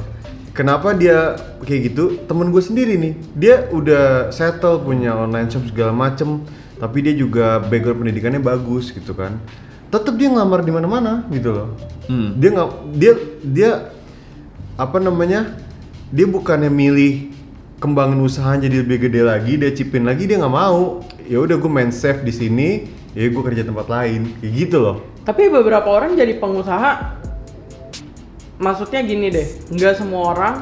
Kenapa 0.55 0.91
dia 0.95 1.39
kayak 1.63 1.95
gitu? 1.95 2.19
Temen 2.27 2.51
gue 2.51 2.63
sendiri 2.63 2.99
nih. 2.99 3.15
Dia 3.39 3.55
udah 3.71 4.35
settle 4.35 4.83
punya 4.83 5.15
online 5.15 5.47
shop 5.51 5.71
segala 5.71 5.95
macem 5.95 6.43
tapi 6.79 7.03
dia 7.03 7.15
juga 7.15 7.59
background 7.59 8.07
pendidikannya 8.07 8.43
bagus 8.43 8.95
gitu 8.95 9.15
kan. 9.15 9.39
Tetap 9.91 10.15
dia 10.19 10.31
ngelamar 10.31 10.63
di 10.63 10.73
mana-mana 10.75 11.27
gitu 11.31 11.51
loh. 11.55 11.69
Hmm. 12.09 12.41
dia 12.41 12.51
nggak 12.57 12.71
dia 12.97 13.13
dia 13.45 13.71
apa 14.79 15.03
namanya 15.03 15.59
dia 16.15 16.25
bukannya 16.31 16.71
milih 16.71 17.35
kembangin 17.83 18.23
usahanya 18.23 18.71
jadi 18.71 18.87
lebih 18.87 19.11
gede 19.11 19.27
lagi 19.27 19.53
dia 19.59 19.71
cipin 19.75 20.07
lagi 20.07 20.31
dia 20.31 20.39
nggak 20.39 20.55
mau 20.55 21.03
ya 21.27 21.43
udah 21.43 21.59
gue 21.59 21.71
main 21.71 21.91
safe 21.91 22.23
di 22.23 22.31
sini 22.31 22.69
ya 23.13 23.27
gue 23.27 23.43
kerja 23.43 23.67
tempat 23.67 23.91
lain 23.91 24.33
kayak 24.39 24.53
gitu 24.55 24.79
loh 24.79 24.97
Tapi 25.29 25.53
beberapa 25.53 25.85
orang 25.93 26.17
jadi 26.17 26.41
pengusaha, 26.41 27.21
maksudnya 28.57 29.05
gini 29.05 29.29
deh, 29.29 29.45
nggak 29.69 30.01
semua 30.01 30.33
orang 30.33 30.55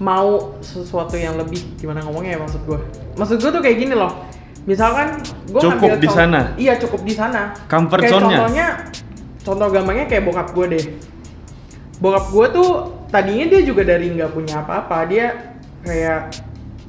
mau 0.00 0.56
sesuatu 0.64 1.20
yang 1.20 1.36
lebih. 1.36 1.60
Gimana 1.76 2.00
ngomongnya 2.00 2.36
ya 2.36 2.40
maksud 2.40 2.64
gue? 2.64 2.80
Maksud 3.20 3.36
gue 3.44 3.50
tuh 3.52 3.60
kayak 3.60 3.76
gini 3.76 3.92
loh. 3.92 4.24
Misalkan 4.64 5.20
gue 5.52 5.60
Cukup 5.60 6.00
di 6.00 6.08
sana. 6.08 6.56
Iya 6.56 6.80
cukup 6.80 7.04
di 7.04 7.12
sana. 7.12 7.52
Comfort 7.68 8.08
zone-nya. 8.08 8.40
Contohnya, 8.40 8.66
contoh 9.44 9.68
gampangnya 9.68 10.06
kayak 10.08 10.22
bokap 10.24 10.48
gue 10.56 10.66
deh. 10.72 10.84
Bokap 11.96 12.24
gue 12.28 12.46
tuh 12.52 12.70
tadinya 13.08 13.46
dia 13.48 13.60
juga 13.64 13.82
dari 13.86 14.12
nggak 14.12 14.30
punya 14.32 14.60
apa-apa. 14.60 15.08
Dia 15.08 15.26
kayak 15.86 16.20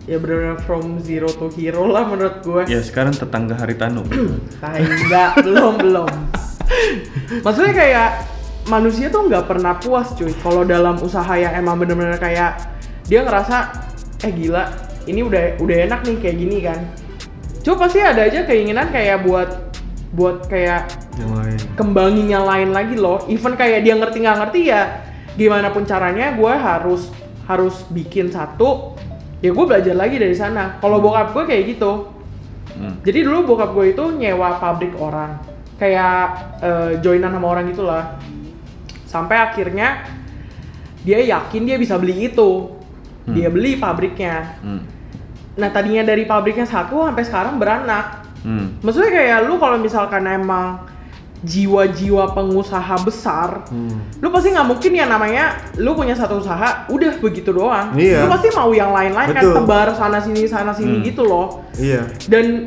ya 0.07 0.17
benar-benar 0.23 0.59
from 0.63 1.03
zero 1.03 1.27
to 1.27 1.51
hero 1.55 1.87
lah 1.87 2.07
menurut 2.07 2.39
gue. 2.43 2.61
Ya 2.71 2.79
sekarang 2.79 3.15
tetangga 3.15 3.55
Haritanu. 3.59 4.03
Tai 4.63 4.79
enggak, 4.79 5.43
belum 5.43 5.73
belum. 5.83 6.11
Maksudnya 7.43 7.73
kayak 7.75 8.09
manusia 8.71 9.07
tuh 9.07 9.27
nggak 9.27 9.47
pernah 9.47 9.75
puas 9.79 10.11
cuy. 10.15 10.31
Kalau 10.43 10.63
dalam 10.63 10.99
usaha 10.99 11.35
yang 11.35 11.55
emang 11.55 11.79
bener-bener 11.79 12.19
kayak 12.19 12.59
dia 13.07 13.23
ngerasa 13.23 13.87
eh 14.23 14.31
gila, 14.31 14.67
ini 15.07 15.23
udah 15.23 15.59
udah 15.59 15.77
enak 15.87 15.99
nih 16.03 16.17
kayak 16.19 16.37
gini 16.39 16.57
kan. 16.63 16.79
Coba 17.63 17.87
pasti 17.87 17.99
ada 17.99 18.23
aja 18.23 18.47
keinginan 18.47 18.87
kayak 18.91 19.27
buat 19.27 19.66
buat 20.17 20.49
kayak 20.49 20.89
yang 21.21 21.31
lain 21.37 21.59
kembangin 21.77 22.25
yang 22.25 22.45
lain 22.49 22.73
lagi 22.73 22.97
loh. 22.97 23.21
Even 23.29 23.53
kayak 23.53 23.85
dia 23.85 23.93
ngerti 23.93 24.17
nggak 24.25 24.37
ngerti 24.41 24.61
ya, 24.73 25.05
gimana 25.37 25.69
pun 25.69 25.85
caranya 25.85 26.33
gue 26.33 26.49
harus 26.49 27.13
harus 27.45 27.85
bikin 27.93 28.33
satu. 28.33 28.97
Ya 29.45 29.53
gue 29.53 29.65
belajar 29.69 29.93
lagi 29.93 30.17
dari 30.17 30.33
sana. 30.33 30.81
Kalau 30.81 30.97
bokap 30.97 31.37
gue 31.37 31.45
kayak 31.45 31.77
gitu, 31.77 32.17
Hmm. 32.77 33.01
jadi 33.01 33.25
dulu 33.25 33.53
bokap 33.53 33.73
gue 33.73 33.93
itu 33.93 34.05
nyewa 34.21 34.61
pabrik 34.61 34.93
orang, 35.01 35.41
kayak 35.81 36.21
eh, 36.61 36.91
joinan 37.01 37.33
sama 37.33 37.47
orang 37.49 37.73
gitulah. 37.73 38.17
Sampai 39.09 39.37
akhirnya 39.37 40.05
dia 41.01 41.21
yakin 41.25 41.65
dia 41.65 41.77
bisa 41.81 41.97
beli 41.97 42.29
itu, 42.29 42.69
dia 43.25 43.49
beli 43.49 43.81
pabriknya. 43.81 44.57
Hmm. 44.61 44.85
Nah 45.57 45.69
tadinya 45.73 46.05
dari 46.05 46.29
pabriknya 46.29 46.69
satu 46.69 47.05
sampai 47.05 47.23
sekarang 47.25 47.57
beranak. 47.57 48.26
Hmm. 48.41 48.77
Maksudnya 48.81 49.11
kayak 49.11 49.37
lu 49.45 49.57
kalau 49.57 49.77
misalkan 49.77 50.23
emang 50.23 50.83
jiwa-jiwa 51.37 52.33
pengusaha 52.33 52.97
besar, 53.01 53.69
Hmm. 53.69 54.01
lu 54.17 54.33
pasti 54.33 54.49
nggak 54.49 54.67
mungkin 54.67 54.91
ya 54.91 55.05
namanya 55.05 55.43
lu 55.77 55.93
punya 55.93 56.11
satu 56.11 56.41
usaha 56.41 56.89
udah 56.89 57.13
begitu 57.21 57.53
doang. 57.53 57.93
Iya. 57.93 58.25
Lu 58.25 58.27
pasti 58.27 58.49
mau 58.51 58.73
yang 58.73 58.89
lain-lain 58.89 59.29
kan 59.31 59.45
tebar 59.45 59.93
sana 59.93 60.17
sini 60.17 60.49
sana 60.49 60.73
sini 60.73 60.97
Hmm. 60.97 61.05
gitu 61.05 61.21
loh 61.23 61.61
iya 61.77 62.09
dan 62.25 62.65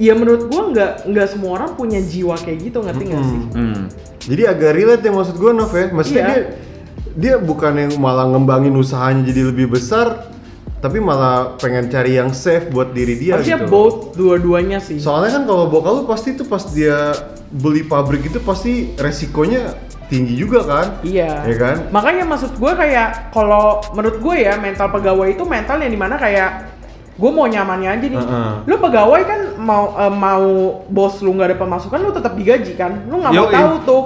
ya 0.00 0.16
menurut 0.16 0.48
gua 0.48 0.72
nggak 0.72 0.92
nggak 1.06 1.28
semua 1.28 1.60
orang 1.60 1.76
punya 1.76 2.00
jiwa 2.00 2.34
kayak 2.34 2.58
gitu 2.64 2.80
ngerti 2.80 3.04
nggak 3.04 3.20
Mm-mm. 3.20 3.30
sih 3.30 3.42
Hmm. 3.52 3.80
Jadi 4.24 4.42
agak 4.48 4.70
relate 4.72 5.04
ya 5.04 5.12
maksud 5.12 5.36
gue 5.36 5.52
Nov 5.52 5.68
ya. 5.70 5.86
Maksudnya 5.92 6.22
Iya. 6.24 6.28
dia 6.32 6.40
dia 7.14 7.34
bukan 7.36 7.72
yang 7.76 7.92
malah 8.00 8.24
ngembangin 8.26 8.72
usahanya 8.72 9.28
jadi 9.28 9.52
lebih 9.52 9.68
besar, 9.70 10.24
tapi 10.84 11.00
malah 11.00 11.56
pengen 11.56 11.88
cari 11.88 12.20
yang 12.20 12.28
safe 12.30 12.68
buat 12.68 12.92
diri 12.92 13.16
dia 13.16 13.40
harusnya 13.40 13.56
gitu. 13.56 13.72
both 13.72 13.96
dua-duanya 14.12 14.76
sih 14.78 15.00
Soalnya 15.00 15.32
kan 15.34 15.48
kalau 15.48 15.64
bokap 15.66 15.96
lu 15.96 16.04
pasti 16.04 16.36
tuh 16.36 16.44
pas 16.44 16.60
dia 16.68 17.16
beli 17.48 17.80
pabrik 17.82 18.20
itu 18.22 18.36
pasti 18.38 18.92
resikonya 18.94 19.72
tinggi 20.04 20.36
juga 20.36 20.60
kan? 20.60 20.86
iya 21.00 21.40
Ya 21.42 21.56
kan? 21.56 21.88
makanya 21.88 22.28
maksud 22.28 22.60
gua 22.60 22.76
kayak 22.76 23.32
kalau 23.32 23.80
menurut 23.96 24.20
gue 24.20 24.36
ya 24.38 24.60
mental 24.60 24.92
pegawai 24.92 25.32
itu 25.32 25.40
mental 25.42 25.80
yang 25.80 25.88
di 25.88 25.96
mana 25.96 26.20
kayak 26.20 26.76
gue 27.14 27.30
mau 27.30 27.46
nyamannya 27.46 27.88
aja 27.88 28.04
nih 28.04 28.20
Heeh. 28.20 28.52
lu 28.66 28.74
pegawai 28.76 29.22
kan 29.22 29.40
mau 29.56 29.96
eh, 29.96 30.10
mau 30.10 30.44
bos 30.84 31.22
lu 31.22 31.32
nggak 31.32 31.48
ada 31.48 31.56
pemasukan 31.56 31.96
lu 31.96 32.10
tetap 32.10 32.34
digaji 32.34 32.74
kan 32.74 33.06
lu 33.06 33.22
nggak 33.22 33.32
mau 33.32 33.48
tahu 33.48 33.72
tuh. 33.86 34.02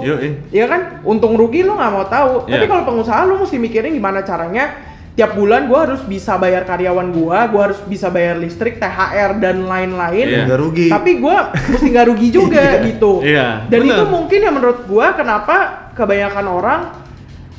Iya 0.52 0.68
kan 0.68 0.80
untung 1.02 1.34
rugi 1.34 1.64
lu 1.64 1.72
nggak 1.72 1.88
mau 1.90 2.04
tahu 2.04 2.46
tapi 2.46 2.62
Iya. 2.62 2.68
kalau 2.68 2.84
pengusaha 2.86 3.20
lu 3.24 3.40
mesti 3.40 3.56
mikirin 3.56 3.90
gimana 3.90 4.20
caranya 4.22 4.76
tiap 5.18 5.34
bulan 5.34 5.66
gua 5.66 5.80
harus 5.84 6.02
bisa 6.04 6.38
bayar 6.38 6.62
karyawan 6.62 7.10
gua 7.10 7.50
gua 7.50 7.62
harus 7.66 7.80
bisa 7.84 8.06
bayar 8.06 8.38
listrik 8.38 8.78
THR 8.78 9.34
dan 9.36 9.66
lain-lain. 9.66 10.46
Nggak 10.46 10.60
rugi. 10.62 10.86
tapi 10.86 11.18
gua 11.18 11.50
mesti 11.50 11.86
nggak 11.88 12.06
rugi 12.06 12.28
juga 12.30 12.62
Iya. 12.70 12.80
gitu 12.86 13.12
Iya, 13.20 13.48
dan 13.66 13.80
bener. 13.82 13.92
itu 13.92 14.04
mungkin 14.06 14.38
yang 14.38 14.54
menurut 14.54 14.86
gua 14.86 15.10
kenapa 15.12 15.56
kebanyakan 15.92 16.46
orang 16.46 16.80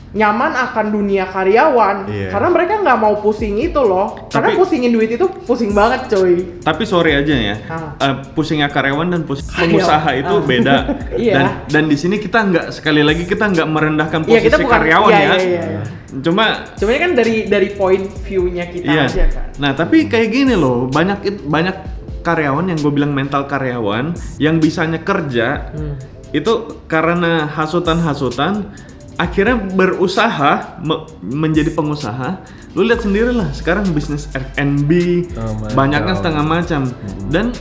nyaman 0.09 0.51
akan 0.51 0.85
dunia 0.89 1.25
karyawan 1.25 2.09
Iya. 2.09 2.33
karena 2.33 2.49
mereka 2.49 2.73
nggak 2.79 2.97
mau 2.97 3.13
pusing 3.17 3.61
itu 3.61 3.77
loh 3.77 4.25
karena 4.25 4.49
Tapi- 4.49 4.57
pusingin 4.57 4.89
duit 4.89 5.11
itu 5.11 5.25
pusing 5.43 5.69
banget 5.69 6.09
coy 6.09 6.33
Tapi 6.59 6.83
sorry 6.83 7.13
aja 7.13 7.29
ya, 7.29 7.55
Ah. 7.67 7.93
eh, 7.99 8.15
pusingnya 8.33 8.67
karyawan 8.67 9.05
dan 9.07 9.21
pus- 9.21 9.45
Karyawan. 9.45 9.69
pengusaha 9.69 10.09
itu 10.15 10.33
Ah. 10.33 10.41
beda. 10.43 10.75
Iya. 11.15 11.33
Dan 11.35 11.45
dan 11.67 11.83
di 11.85 11.95
sini 11.95 12.17
kita 12.17 12.41
nggak 12.41 12.65
sekali 12.71 13.01
lagi 13.01 13.23
kita 13.23 13.45
nggak 13.47 13.67
merendahkan 13.67 14.19
Iya, 14.21 14.29
posisi 14.31 14.45
kita 14.45 14.57
bukan- 14.57 14.73
karyawan 14.75 15.11
iya, 15.11 15.19
ya. 15.19 15.25
iya, 15.27 15.37
iya, 15.37 15.61
iya. 15.69 15.81
Cuma 16.19 16.45
cuma 16.73 16.89
kan 16.91 17.11
dari 17.13 17.35
dari 17.45 17.69
point 17.71 18.05
view-nya 18.19 18.65
kita 18.65 18.87
iya. 18.87 19.05
aja 19.05 19.25
kan 19.27 19.45
Nah 19.57 19.71
tapi 19.73 20.05
kayak 20.05 20.29
gini 20.31 20.53
loh, 20.53 20.87
banyak 20.87 21.19
it- 21.23 21.43
banyak 21.43 21.75
karyawan 22.19 22.65
yang 22.65 22.77
gue 22.77 22.91
bilang 22.91 23.11
mental 23.11 23.45
karyawan 23.45 24.11
yang 24.37 24.57
bisanya 24.57 24.99
kerja 24.99 25.69
Hmm. 25.69 25.95
itu 26.31 26.51
karena 26.85 27.45
hasutan-hasutan 27.47 28.73
akhirnya 29.19 29.59
berusaha 29.59 30.79
me- 30.79 31.03
menjadi 31.21 31.69
pengusaha. 31.69 32.39
Lu 32.71 32.81
lihat 32.81 33.03
sendirilah 33.03 33.51
sekarang 33.51 33.91
bisnis 33.91 34.31
F&B 34.31 34.89
Oh, 35.35 35.67
banyaknya 35.69 36.15
setengah 36.15 36.41
macam. 36.41 36.87
Dan 37.27 37.51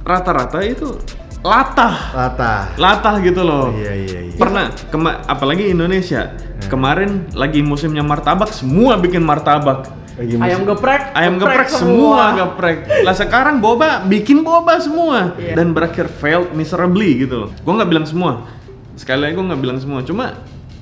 rata-rata 0.00 0.58
itu 0.60 0.96
latah. 1.38 1.94
Latah. 2.10 2.60
latah 2.74 3.14
gitu 3.20 3.42
loh. 3.42 3.70
Iya 3.70 3.92
iya 3.94 4.18
iya. 4.24 4.34
pernah 4.34 4.64
kema- 4.88 5.20
apalagi 5.24 5.68
Indonesia. 5.68 6.32
Kemarin 6.66 7.30
lagi 7.32 7.60
musimnya 7.60 8.02
martabak 8.02 8.50
semua 8.50 8.96
bikin 8.96 9.20
martabak. 9.20 9.86
Lagi 10.16 10.34
Ayam 10.34 10.64
musim- 10.64 10.68
geprek, 10.68 11.02
ayam 11.14 11.34
geprek 11.38 11.68
semua. 11.70 12.34
geprek 12.36 12.78
lah 13.06 13.14
sekarang 13.14 13.60
boba 13.60 14.02
bikin 14.02 14.42
boba 14.42 14.78
semua. 14.78 15.36
Iya. 15.36 15.54
dan 15.54 15.70
berakhir 15.70 16.10
failed 16.10 16.50
miserably 16.52 17.20
gitu 17.20 17.36
loh. 17.38 17.50
Gue 17.54 17.72
nggak 17.72 17.86
bilang 17.86 18.02
semua. 18.02 18.48
Sekali 18.94 19.20
lagi 19.20 19.34
gue 19.34 19.46
nggak 19.46 19.60
bilang 19.60 19.78
semua. 19.78 20.02
Cuma 20.02 20.34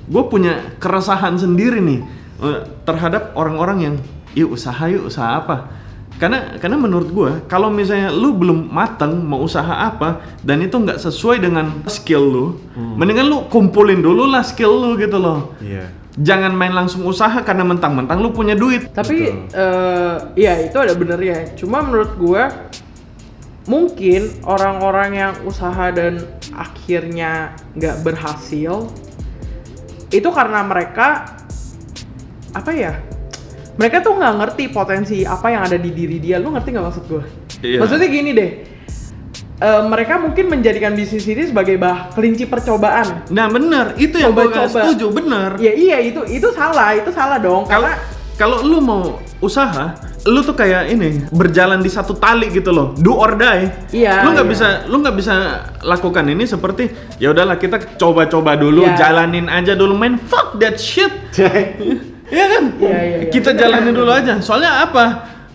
gue 0.07 0.23
punya 0.31 0.73
keresahan 0.79 1.35
sendiri 1.35 1.83
nih 1.83 1.99
eh, 2.41 2.59
terhadap 2.87 3.35
orang-orang 3.35 3.77
yang 3.83 3.95
yuk 4.33 4.55
usaha 4.55 4.87
yuk 4.87 5.11
usaha 5.11 5.43
apa? 5.43 5.75
Karena 6.17 6.57
karena 6.57 6.81
menurut 6.81 7.09
gue 7.13 7.31
kalau 7.45 7.69
misalnya 7.69 8.09
lu 8.09 8.33
belum 8.33 8.73
mateng 8.73 9.21
mau 9.21 9.45
usaha 9.45 9.85
apa 9.85 10.17
dan 10.41 10.65
itu 10.65 10.73
nggak 10.73 10.97
sesuai 10.97 11.37
dengan 11.45 11.85
skill 11.85 12.25
lu 12.25 12.45
mendingan 12.73 13.29
lu 13.29 13.45
kumpulin 13.53 14.01
dulu 14.01 14.25
lah 14.25 14.41
skill 14.41 14.73
lu 14.81 14.97
gitu 14.97 15.21
loh. 15.21 15.53
Iya. 15.61 15.93
jangan 16.17 16.49
main 16.57 16.73
langsung 16.73 17.05
usaha 17.05 17.45
karena 17.45 17.61
mentang-mentang 17.61 18.17
lu 18.17 18.33
punya 18.33 18.57
duit. 18.57 18.89
Tapi 18.89 19.29
eh 19.53 20.15
iya 20.33 20.57
itu 20.65 20.73
ada 20.81 20.97
benernya. 20.97 21.53
Cuma 21.53 21.85
menurut 21.85 22.17
gua 22.17 22.49
mungkin 23.69 24.41
orang-orang 24.41 25.09
yang 25.13 25.33
usaha 25.45 25.93
dan 25.93 26.25
akhirnya 26.57 27.53
nggak 27.77 28.01
berhasil 28.01 28.89
itu 30.11 30.29
karena 30.31 30.63
mereka 30.63 31.35
apa 32.55 32.71
ya? 32.73 32.93
Mereka 33.77 34.01
tuh 34.01 34.17
nggak 34.17 34.35
ngerti 34.41 34.63
potensi 34.73 35.21
apa 35.21 35.53
yang 35.53 35.61
ada 35.69 35.77
di 35.77 35.93
diri 35.93 36.17
dia. 36.17 36.41
Lu 36.41 36.49
ngerti 36.49 36.73
nggak 36.73 36.85
maksud 36.89 37.03
gua? 37.05 37.23
Iya. 37.61 37.79
Maksudnya 37.85 38.07
gini 38.09 38.31
deh. 38.33 38.51
eh, 39.57 39.81
mereka 39.89 40.21
mungkin 40.21 40.53
menjadikan 40.53 40.93
bisnis 40.93 41.25
ini 41.25 41.49
sebagai 41.49 41.81
bah 41.81 42.13
kelinci 42.13 42.45
percobaan. 42.45 43.25
Nah 43.33 43.49
bener, 43.49 43.97
itu 43.97 44.21
yang 44.21 44.29
gue 44.37 44.53
setuju, 44.69 45.09
bener 45.09 45.57
Ya 45.57 45.73
iya 45.73 45.97
itu 45.97 46.21
itu 46.29 46.45
salah, 46.53 46.93
itu 46.93 47.09
salah 47.09 47.41
dong. 47.41 47.65
Kalau 47.65 47.89
Karena 47.89 47.93
kalau 48.37 48.61
lu 48.61 48.77
mau 48.77 49.17
usaha, 49.41 49.97
lu 50.27 50.43
tuh 50.43 50.53
kayak 50.53 50.91
ini 50.91 51.23
berjalan 51.31 51.79
di 51.79 51.87
satu 51.87 52.11
tali 52.19 52.51
gitu 52.51 52.75
loh, 52.75 52.91
do 52.99 53.15
or 53.15 53.39
die. 53.39 53.71
Iya, 53.95 54.27
Lu 54.27 54.35
nggak 54.35 54.43
iya. 54.43 54.51
bisa, 54.51 54.67
lu 54.91 54.99
nggak 54.99 55.15
bisa 55.15 55.33
lakukan 55.87 56.27
ini 56.27 56.43
seperti 56.43 56.91
ya 57.15 57.31
udahlah 57.31 57.55
kita 57.55 57.95
coba-coba 57.95 58.59
dulu, 58.59 58.83
Iya. 58.83 58.99
jalanin 58.99 59.47
aja 59.47 59.71
dulu, 59.73 59.95
main 59.95 60.19
fuck 60.19 60.59
that 60.59 60.75
shit. 60.75 61.09
Iya 62.27 62.45
kan? 62.51 62.63
Iya, 62.75 62.99
iya, 63.07 63.15
iya. 63.23 63.29
Kita 63.31 63.55
jalanin 63.55 63.95
dulu 63.95 64.11
aja. 64.11 64.35
Soalnya 64.43 64.83
apa? 64.83 65.05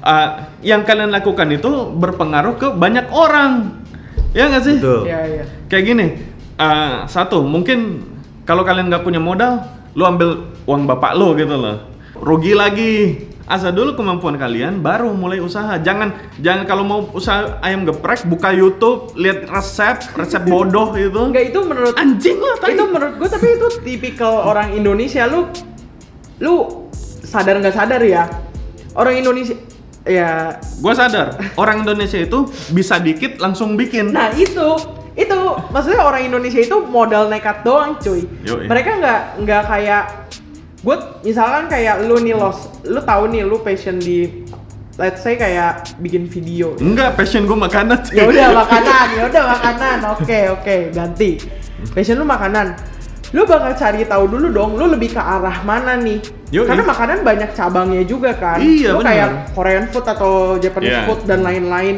Ah, 0.00 0.49
yang 0.64 0.88
kalian 0.88 1.12
lakukan 1.12 1.45
itu 1.52 1.69
berpengaruh 1.93 2.57
ke 2.57 2.69
banyak 2.73 3.12
orang. 3.12 3.76
Ya 4.33 4.49
nggak 4.49 4.64
sih? 4.64 4.76
Betul. 4.81 5.05
Iya 5.05 5.21
iya. 5.29 5.45
Kayak 5.69 5.85
gini, 5.85 6.07
uh, 6.57 7.05
satu 7.05 7.45
mungkin 7.45 8.09
kalau 8.49 8.64
kalian 8.64 8.88
nggak 8.88 9.05
punya 9.05 9.21
modal, 9.21 9.61
lu 9.93 10.09
ambil 10.09 10.49
uang 10.64 10.88
bapak 10.88 11.12
lo 11.12 11.37
gitu 11.37 11.61
loh, 11.61 11.76
rugi 12.17 12.57
lagi. 12.57 13.29
Asal 13.43 13.75
dulu 13.75 13.99
kemampuan 13.99 14.39
kalian, 14.39 14.79
baru 14.81 15.11
mulai 15.13 15.43
usaha. 15.43 15.75
Jangan 15.77 16.15
jangan 16.39 16.63
kalau 16.63 16.87
mau 16.87 17.00
usaha 17.11 17.59
ayam 17.61 17.83
geprek, 17.83 18.23
buka 18.31 18.55
YouTube, 18.55 19.13
lihat 19.19 19.50
resep, 19.50 19.99
resep 20.15 20.43
bodoh 20.47 20.95
itu. 20.95 21.19
Enggak 21.19 21.50
itu 21.50 21.59
menurut 21.61 21.95
Anjing 21.99 22.39
lah 22.39 22.57
tadi. 22.63 22.78
itu 22.78 22.85
menurut 22.87 23.15
gue 23.19 23.28
tapi 23.28 23.47
itu 23.59 23.67
tipikal 23.83 24.47
orang 24.47 24.73
Indonesia 24.73 25.26
lu 25.26 25.50
lu 26.39 26.87
sadar 27.23 27.59
nggak 27.59 27.75
sadar 27.75 28.02
ya 28.02 28.26
orang 28.95 29.15
Indonesia 29.19 29.55
ya 30.02 30.59
Gua 30.83 30.95
sadar, 30.95 31.39
orang 31.55 31.87
Indonesia 31.87 32.19
itu 32.19 32.47
bisa 32.75 32.99
dikit 32.99 33.39
langsung 33.39 33.78
bikin. 33.78 34.11
nah 34.11 34.31
itu 34.35 34.75
itu 35.13 35.39
maksudnya 35.71 36.02
orang 36.02 36.25
Indonesia 36.25 36.59
itu 36.59 36.76
modal 36.89 37.28
nekat 37.28 37.63
doang 37.63 38.00
cuy 38.00 38.25
Yoi. 38.43 38.65
mereka 38.65 38.91
nggak 38.97 39.21
nggak 39.45 39.63
kayak 39.69 40.02
gue 40.82 40.97
misalkan 41.23 41.66
kayak 41.66 42.02
lu 42.02 42.18
nih 42.18 42.34
los 42.34 42.58
lu 42.82 42.99
tahu 43.00 43.30
nih 43.30 43.42
lu 43.42 43.58
passion 43.58 43.97
di 43.97 44.42
let's 44.95 45.23
say 45.23 45.34
kayak 45.34 45.88
bikin 45.99 46.26
video 46.26 46.75
Enggak, 46.76 47.14
passion 47.14 47.47
gue 47.47 47.54
makanan 47.54 48.02
sih. 48.02 48.18
ya 48.18 48.26
udah 48.26 48.49
makanan 48.60 49.06
ya 49.14 49.23
udah 49.25 49.42
makanan 49.49 49.97
oke 50.12 50.38
oke 50.52 50.76
ganti 50.90 51.38
passion 51.90 52.18
lu 52.18 52.26
makanan 52.26 52.75
lu 53.32 53.47
bakal 53.47 53.73
cari 53.73 54.04
tahu 54.04 54.28
dulu 54.28 54.47
dong 54.50 54.71
lu 54.75 54.90
lebih 54.90 55.14
ke 55.14 55.23
arah 55.23 55.62
mana 55.62 55.97
nih 55.97 56.21
Yoi. 56.52 56.68
karena 56.68 56.84
makanan 56.84 57.18
banyak 57.23 57.50
cabangnya 57.52 58.04
juga 58.04 58.36
kan 58.36 58.60
Iya, 58.60 58.92
lu 58.92 59.00
benar. 59.00 59.08
kayak 59.08 59.28
Korean 59.56 59.84
food 59.88 60.04
atau 60.04 60.32
Japanese 60.58 60.92
Iya. 60.92 61.06
food 61.08 61.21
dan 61.25 61.40
lain-lain 61.40 61.97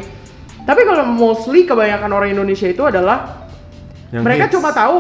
tapi 0.63 0.81
kalau 0.85 1.05
mostly 1.05 1.67
kebanyakan 1.67 2.09
orang 2.09 2.31
Indonesia 2.31 2.65
itu 2.65 2.81
adalah 2.81 3.44
Yang 4.15 4.23
mereka 4.23 4.45
hits. 4.47 4.55
cuma 4.55 4.71
tahu 4.71 4.97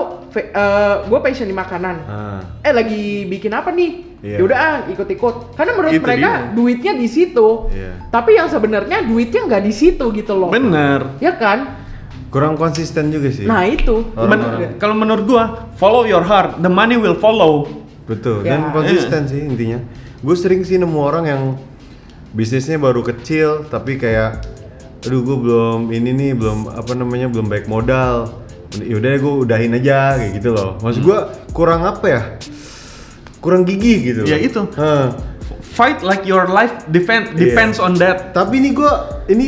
gue 1.06 1.18
passion 1.22 1.46
di 1.46 1.54
makanan 1.54 1.96
Ah. 2.02 2.40
eh 2.60 2.74
lagi 2.74 3.02
bikin 3.24 3.54
apa 3.54 3.70
nih 3.70 4.18
Iya. 4.18 4.36
ya 4.36 4.42
udah 4.42 4.58
ah 4.58 4.76
ikut-ikut 4.88 5.54
karena 5.54 5.72
menurut 5.72 5.94
Itu 5.94 6.02
mereka 6.02 6.30
dia. 6.32 6.50
duitnya 6.50 6.92
di 6.96 7.06
situ 7.06 7.70
Iya. 7.70 8.10
tapi 8.10 8.34
yang 8.34 8.48
sebenarnya 8.48 9.06
duitnya 9.06 9.46
nggak 9.46 9.62
di 9.62 9.70
situ 9.70 10.04
gitu 10.10 10.34
loh 10.34 10.50
Bener. 10.50 11.14
ya 11.18 11.32
kan 11.32 11.86
Kurang 12.26 12.58
konsisten 12.58 13.14
juga 13.14 13.30
sih. 13.30 13.46
Nah 13.46 13.62
itu. 13.62 14.10
Men- 14.18 14.74
kalau 14.74 14.90
menurut 14.90 15.22
gua, 15.22 15.44
follow 15.78 16.02
your 16.02 16.26
heart, 16.26 16.58
the 16.58 16.66
money 16.66 16.98
will 16.98 17.14
follow. 17.14 17.70
Betul, 18.04 18.42
Ya. 18.42 18.58
dan 18.58 18.74
konsisten 18.74 19.30
sih 19.30 19.38
intinya. 19.38 19.78
Gue 20.18 20.34
sering 20.34 20.66
sih 20.66 20.74
nemu 20.74 20.98
orang 20.98 21.24
yang 21.24 21.42
bisnisnya 22.34 22.74
baru 22.76 23.06
kecil 23.06 23.62
tapi 23.64 23.94
kayak 23.94 24.42
aduh 24.98 25.22
gue 25.22 25.36
belum 25.38 25.80
ini 25.88 26.10
nih 26.10 26.30
belum 26.34 26.74
apa 26.74 26.92
namanya 26.92 27.30
belum 27.30 27.46
baik 27.46 27.70
modal 27.70 28.42
yaudah 28.76 29.10
gue 29.14 29.34
udahin 29.40 29.72
aja 29.72 30.16
kayak 30.16 30.32
gitu 30.34 30.50
loh 30.50 30.78
maksud 30.78 31.02
gue 31.02 31.18
kurang 31.50 31.82
apa 31.82 32.06
ya 32.06 32.22
kurang 33.38 33.62
gigih 33.62 33.98
gitu 34.02 34.22
Ya, 34.24 34.40
itu. 34.40 34.64
Hah. 34.74 35.12
Fight 35.60 36.00
like 36.00 36.22
your 36.22 36.46
life 36.46 36.86
depend 36.88 37.34
Iya. 37.34 37.38
depends 37.44 37.76
on 37.76 37.94
that. 37.96 38.30
tapi 38.32 38.58
ini 38.58 38.70
gue 38.70 38.92
ini 39.26 39.46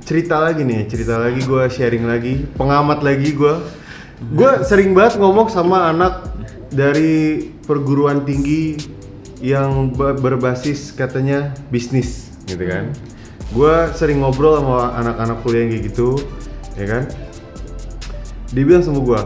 cerita 0.00 0.40
lagi 0.40 0.62
nih 0.62 0.86
cerita 0.86 1.18
lagi 1.18 1.38
gue 1.40 1.62
sharing 1.68 2.02
lagi 2.02 2.46
pengamat 2.54 2.98
lagi 3.00 3.30
gue 3.30 3.54
gue 4.30 4.52
sering 4.62 4.90
banget 4.90 5.18
ngomong 5.18 5.46
sama 5.46 5.86
anak 5.86 6.26
dari 6.68 7.38
perguruan 7.60 8.22
tinggi 8.22 8.78
yang 9.38 9.90
be- 9.90 10.14
berbasis 10.14 10.90
katanya 10.90 11.50
bisnis 11.66 12.30
gitu 12.44 12.62
kan 12.62 12.94
gue 13.50 13.74
sering 13.92 14.22
ngobrol 14.22 14.54
sama 14.54 14.94
anak-anak 14.94 15.42
kuliah 15.42 15.60
yang 15.60 15.70
kayak 15.72 15.84
gitu 15.88 16.08
ya 16.74 16.86
kan 16.86 17.02
dia 18.50 18.64
bilang 18.66 18.82
sama 18.82 18.98
gue 19.00 19.20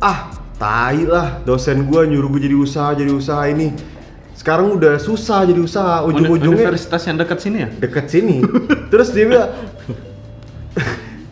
ah 0.00 0.32
tai 0.56 1.04
lah 1.04 1.42
dosen 1.42 1.84
gue 1.84 2.00
nyuruh 2.06 2.28
gue 2.32 2.42
jadi 2.46 2.56
usaha 2.56 2.90
jadi 2.92 3.12
usaha 3.12 3.42
ini 3.46 3.74
sekarang 4.32 4.74
udah 4.74 4.98
susah 4.98 5.44
jadi 5.44 5.60
usaha 5.60 6.02
ujung-ujungnya 6.02 6.66
Universitas 6.66 7.02
yang 7.06 7.16
dekat 7.20 7.38
sini 7.38 7.58
ya? 7.62 7.68
deket 7.78 8.06
sini 8.08 8.36
terus 8.90 9.12
dia 9.12 9.24
bilang 9.28 9.50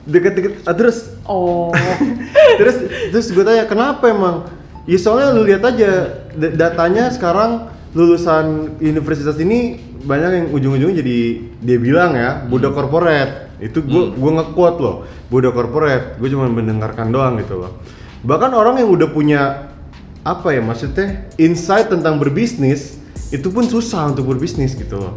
deket-deket 0.04 0.52
ah, 0.66 0.74
terus 0.74 0.98
Oh. 1.24 1.70
terus 2.58 2.76
terus 3.14 3.26
gue 3.30 3.44
tanya 3.46 3.62
kenapa 3.64 4.10
emang 4.10 4.50
ya 4.82 4.98
soalnya 4.98 5.30
lu 5.30 5.46
lihat 5.46 5.62
aja 5.62 5.90
da- 6.34 6.54
datanya 6.58 7.06
sekarang 7.14 7.70
lulusan 7.90 8.76
universitas 8.78 9.34
ini 9.42 9.80
banyak 10.00 10.30
yang 10.30 10.46
ujung-ujungnya 10.54 10.96
jadi 11.02 11.18
dia 11.60 11.78
bilang 11.78 12.16
ya 12.16 12.46
budak 12.46 12.72
korporat 12.72 13.50
itu 13.60 13.84
gue 13.84 14.16
gue 14.16 14.30
nge-quote 14.40 14.78
loh 14.80 14.96
budak 15.28 15.52
korporat 15.52 16.16
gue 16.16 16.28
cuma 16.32 16.48
mendengarkan 16.48 17.12
doang 17.12 17.36
gitu 17.38 17.60
loh. 17.60 17.76
Bahkan 18.20 18.52
orang 18.52 18.80
yang 18.80 18.90
udah 18.92 19.08
punya 19.08 19.72
apa 20.20 20.52
ya 20.52 20.60
maksudnya 20.60 21.32
insight 21.40 21.88
tentang 21.88 22.20
berbisnis 22.20 23.00
itu 23.30 23.46
pun 23.46 23.62
susah 23.62 24.10
untuk 24.10 24.26
berbisnis 24.34 24.74
gitu 24.74 24.98
loh. 24.98 25.14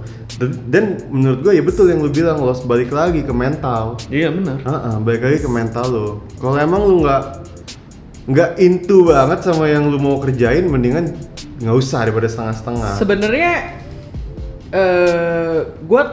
Dan, 0.69 1.01
menurut 1.09 1.39
gue 1.41 1.53
ya 1.57 1.63
betul 1.65 1.89
yang 1.89 2.01
lu 2.01 2.13
bilang 2.13 2.41
lo 2.41 2.53
balik 2.69 2.93
lagi 2.93 3.25
ke 3.25 3.33
mental. 3.33 3.97
Iya 4.09 4.29
benar. 4.29 4.61
Heeh, 4.61 4.95
balik 5.01 5.21
lagi 5.25 5.39
ke 5.41 5.49
mental 5.49 5.85
lo. 5.89 6.07
Kalau 6.37 6.57
emang 6.61 6.81
lu 6.85 7.01
nggak 7.01 7.23
nggak 8.23 8.49
into 8.61 9.09
banget 9.09 9.39
sama 9.43 9.67
yang 9.67 9.89
lu 9.89 9.97
mau 9.99 10.21
kerjain, 10.21 10.69
mendingan 10.69 11.17
nggak 11.63 11.77
usah 11.79 12.03
daripada 12.03 12.27
setengah-setengah. 12.27 12.91
Sebenarnya 12.99 13.51
eh 14.73 15.57
gue 15.69 16.03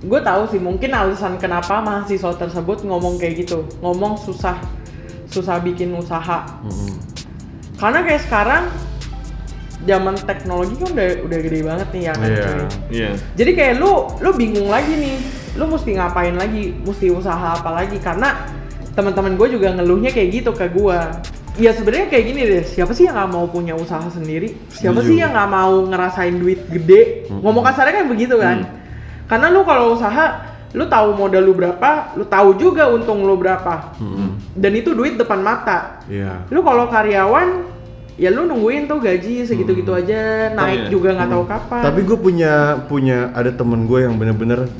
gue 0.00 0.20
tahu 0.24 0.42
sih 0.48 0.60
mungkin 0.60 0.90
alasan 0.96 1.36
kenapa 1.36 1.78
mahasiswa 1.84 2.34
tersebut 2.34 2.82
ngomong 2.82 3.20
kayak 3.20 3.46
gitu, 3.46 3.68
ngomong 3.78 4.18
susah 4.18 4.58
susah 5.30 5.62
bikin 5.62 5.94
usaha. 5.94 6.42
Mm-mm. 6.66 6.98
Karena 7.78 8.02
kayak 8.02 8.22
sekarang 8.26 8.64
zaman 9.86 10.12
teknologi 10.28 10.76
kan 10.76 10.88
udah 10.92 11.08
udah 11.24 11.38
gede 11.40 11.60
banget 11.64 11.88
nih 11.94 12.02
ya 12.02 12.12
kan. 12.12 12.28
Iya. 12.28 12.42
cuy. 12.42 12.60
Iya. 12.90 13.10
Jadi 13.38 13.50
kayak 13.56 13.74
lu 13.80 13.92
lu 14.20 14.30
bingung 14.34 14.68
lagi 14.68 14.94
nih. 14.98 15.18
lu 15.58 15.66
mesti 15.66 15.98
ngapain 15.98 16.38
lagi 16.38 16.78
mesti 16.86 17.10
usaha 17.10 17.58
apa 17.58 17.74
lagi 17.74 17.98
karena 17.98 18.46
teman-teman 18.94 19.34
gue 19.34 19.58
juga 19.58 19.74
ngeluhnya 19.74 20.14
kayak 20.14 20.30
gitu 20.30 20.54
ke 20.54 20.70
gue 20.70 20.98
ya 21.58 21.74
sebenarnya 21.74 22.06
kayak 22.12 22.24
gini 22.30 22.40
deh. 22.46 22.62
Siapa 22.62 22.92
sih 22.94 23.08
yang 23.08 23.16
nggak 23.18 23.30
mau 23.32 23.46
punya 23.50 23.74
usaha 23.74 24.04
sendiri? 24.12 24.54
Siapa 24.70 25.02
Setuju. 25.02 25.08
sih 25.08 25.16
yang 25.18 25.32
nggak 25.34 25.50
mau 25.50 25.74
ngerasain 25.88 26.36
duit 26.38 26.60
gede? 26.70 27.26
Ngomong 27.32 27.64
kasarnya 27.66 28.04
kan 28.04 28.06
begitu 28.06 28.34
kan? 28.38 28.68
Karena 29.26 29.46
lu 29.50 29.62
kalau 29.66 29.94
usaha 29.98 30.50
lu 30.70 30.86
tahu 30.86 31.18
modal 31.18 31.42
lu 31.42 31.54
berapa 31.58 32.14
lu 32.14 32.22
tahu 32.22 32.54
juga 32.54 32.86
untung 32.90 33.26
lu 33.26 33.34
berapa. 33.34 33.94
Dan 34.54 34.72
itu 34.78 34.94
duit 34.94 35.18
depan 35.18 35.42
mata. 35.42 36.04
Iya. 36.06 36.46
lu 36.50 36.62
kalau 36.62 36.86
karyawan 36.86 37.66
ya 38.20 38.28
lu 38.28 38.44
nungguin 38.44 38.84
tuh 38.84 39.00
gaji 39.00 39.46
segitu-gitu 39.48 39.90
aja. 39.96 40.52
Naik 40.54 40.86
iya. 40.86 40.90
juga 40.92 41.16
nggak 41.16 41.30
tahu 41.30 41.44
kapan. 41.48 41.82
Tapi 41.82 42.00
gue 42.06 42.18
punya 42.18 42.54
punya 42.86 43.18
ada 43.34 43.50
temen 43.50 43.88
gue 43.88 44.06
yang 44.06 44.14
bener-bener 44.14 44.70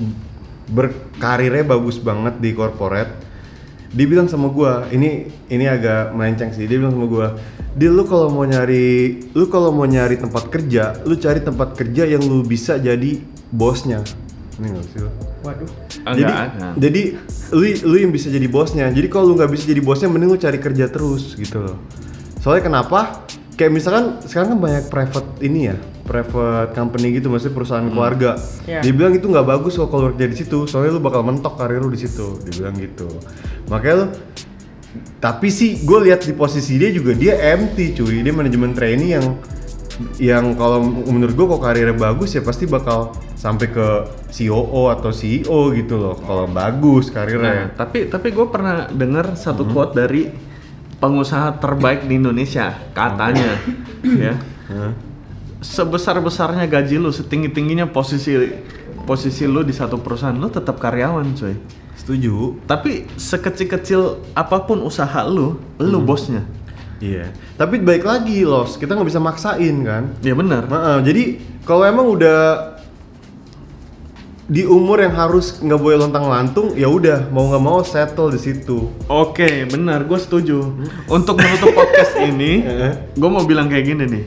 berkarirnya 0.70 1.66
bagus 1.66 1.98
banget 1.98 2.38
di 2.38 2.54
corporate. 2.54 3.29
Dia 3.90 4.06
bilang 4.06 4.30
sama 4.30 4.54
gue, 4.54 4.94
ini 4.94 5.26
ini 5.50 5.64
agak 5.66 6.14
melenceng 6.14 6.54
sih. 6.54 6.70
Dia 6.70 6.78
bilang 6.78 6.94
sama 6.94 7.06
gue, 7.10 7.26
Dil 7.70 7.94
lu 7.94 8.02
kalau 8.02 8.30
mau 8.34 8.42
nyari 8.42 9.22
lu 9.30 9.46
kalau 9.46 9.70
mau 9.70 9.86
nyari 9.86 10.18
tempat 10.18 10.50
kerja, 10.50 10.98
lu 11.06 11.14
cari 11.14 11.38
tempat 11.38 11.78
kerja 11.78 12.02
yang 12.02 12.22
lu 12.22 12.42
bisa 12.42 12.78
jadi 12.78 13.22
bosnya. 13.54 14.02
Ini 14.58 14.66
nggak 14.76 14.86
sih 14.92 15.00
waduh 15.40 15.70
Enggak 16.04 16.18
jadi, 16.18 16.32
akan. 16.36 16.72
jadi 16.76 17.02
lu 17.54 17.64
lu 17.86 17.96
yang 17.96 18.12
bisa 18.12 18.26
jadi 18.26 18.46
bosnya. 18.50 18.86
Jadi 18.90 19.06
kalau 19.06 19.30
lu 19.30 19.34
nggak 19.38 19.50
bisa 19.54 19.64
jadi 19.70 19.82
bosnya, 19.82 20.10
mending 20.10 20.34
lu 20.34 20.38
cari 20.38 20.58
kerja 20.58 20.90
terus 20.90 21.38
gitu 21.38 21.62
loh. 21.62 21.78
Soalnya 22.42 22.66
kenapa? 22.66 23.22
Kayak 23.60 23.72
misalkan 23.76 24.04
sekarang 24.24 24.56
kan 24.56 24.58
banyak 24.64 24.84
private 24.88 25.28
ini 25.44 25.68
ya, 25.68 25.76
private 26.08 26.72
company 26.72 27.20
gitu, 27.20 27.28
maksudnya 27.28 27.52
perusahaan 27.60 27.84
keluarga. 27.92 28.40
Iya. 28.64 28.80
Dia 28.80 28.92
bilang 28.96 29.12
itu 29.12 29.28
nggak 29.28 29.44
bagus 29.44 29.76
kok 29.76 29.92
kalau 29.92 30.08
kerja 30.16 30.24
di 30.32 30.36
situ, 30.40 30.64
soalnya 30.64 30.96
lu 30.96 31.04
bakal 31.04 31.20
mentok 31.20 31.60
karir 31.60 31.84
lu 31.84 31.92
di 31.92 32.00
situ. 32.00 32.40
Dia 32.40 32.52
bilang 32.56 32.74
gitu. 32.80 33.04
Makanya 33.68 33.94
lu 34.00 34.06
tapi 35.20 35.52
sih 35.52 35.84
gue 35.84 35.98
lihat 36.08 36.24
di 36.24 36.32
posisi 36.32 36.80
dia 36.80 36.90
juga 36.90 37.12
dia 37.14 37.36
empty 37.54 37.94
cuy 37.94 38.24
dia 38.24 38.34
manajemen 38.34 38.72
trainee 38.74 39.14
yang 39.14 39.26
yang 40.16 40.56
kalau 40.56 40.80
menurut 40.82 41.36
gue 41.36 41.46
kok 41.46 41.60
karirnya 41.60 41.92
bagus 41.92 42.32
ya 42.32 42.40
pasti 42.40 42.64
bakal 42.64 43.12
sampai 43.36 43.68
ke 43.68 43.88
COO 44.32 44.88
atau 44.88 45.12
CEO 45.12 45.76
gitu 45.76 46.00
loh 46.00 46.16
kalau 46.16 46.48
bagus 46.48 47.12
Nah, 47.12 47.14
karirnya 47.20 47.76
tapi 47.76 48.08
tapi 48.08 48.32
gue 48.32 48.46
pernah 48.48 48.88
dengar 48.88 49.36
satu 49.36 49.68
quote 49.68 49.92
dari 49.92 50.49
pengusaha 51.00 51.56
terbaik 51.58 52.04
di 52.04 52.20
Indonesia 52.20 52.76
katanya 52.92 53.56
ya. 54.04 54.36
Sebesar 55.60 56.20
besarnya 56.20 56.64
gaji 56.64 56.96
lu 56.96 57.12
setinggi 57.12 57.52
tingginya 57.52 57.88
posisi 57.88 58.36
posisi 59.04 59.44
lu 59.48 59.64
di 59.64 59.72
satu 59.72 60.00
perusahaan 60.00 60.36
lu 60.36 60.48
tetap 60.52 60.76
karyawan 60.80 61.36
coy. 61.36 61.56
Setuju. 61.96 62.64
Tapi 62.64 63.10
sekecil 63.16 63.68
kecil 63.68 64.00
apa 64.32 64.64
pun 64.64 64.80
usaha 64.80 65.20
lu 65.28 65.60
lu 65.80 65.98
bosnya. 66.00 66.44
Iya. 67.00 67.32
Tapi 67.56 67.80
baik 67.80 68.04
lagi 68.04 68.44
los. 68.44 68.76
Kita 68.76 68.96
nggak 68.96 69.08
bisa 69.08 69.20
maksain 69.20 69.76
kan? 69.84 70.16
Ya 70.20 70.36
benar. 70.36 70.68
Nah, 70.68 71.00
jadi 71.00 71.40
kalau 71.64 71.84
emang 71.84 72.08
udah 72.12 72.76
di 74.50 74.66
umur 74.66 74.98
yang 74.98 75.14
harus 75.14 75.62
nggak 75.62 75.78
boleh 75.78 75.96
lontang 76.02 76.26
lantung 76.26 76.74
ya 76.74 76.90
udah 76.90 77.30
mau 77.30 77.46
nggak 77.46 77.62
mau 77.62 77.86
settle 77.86 78.34
di 78.34 78.40
situ 78.42 78.90
Oke, 79.06 79.66
benar, 79.66 80.06
gue 80.06 80.18
setuju. 80.18 80.74
Untuk 81.10 81.38
menutup 81.38 81.74
podcast 81.74 82.14
ini, 82.18 82.62
gue 83.20 83.30
mau 83.30 83.42
bilang 83.46 83.66
kayak 83.66 83.84
gini 83.86 84.04
nih. 84.06 84.24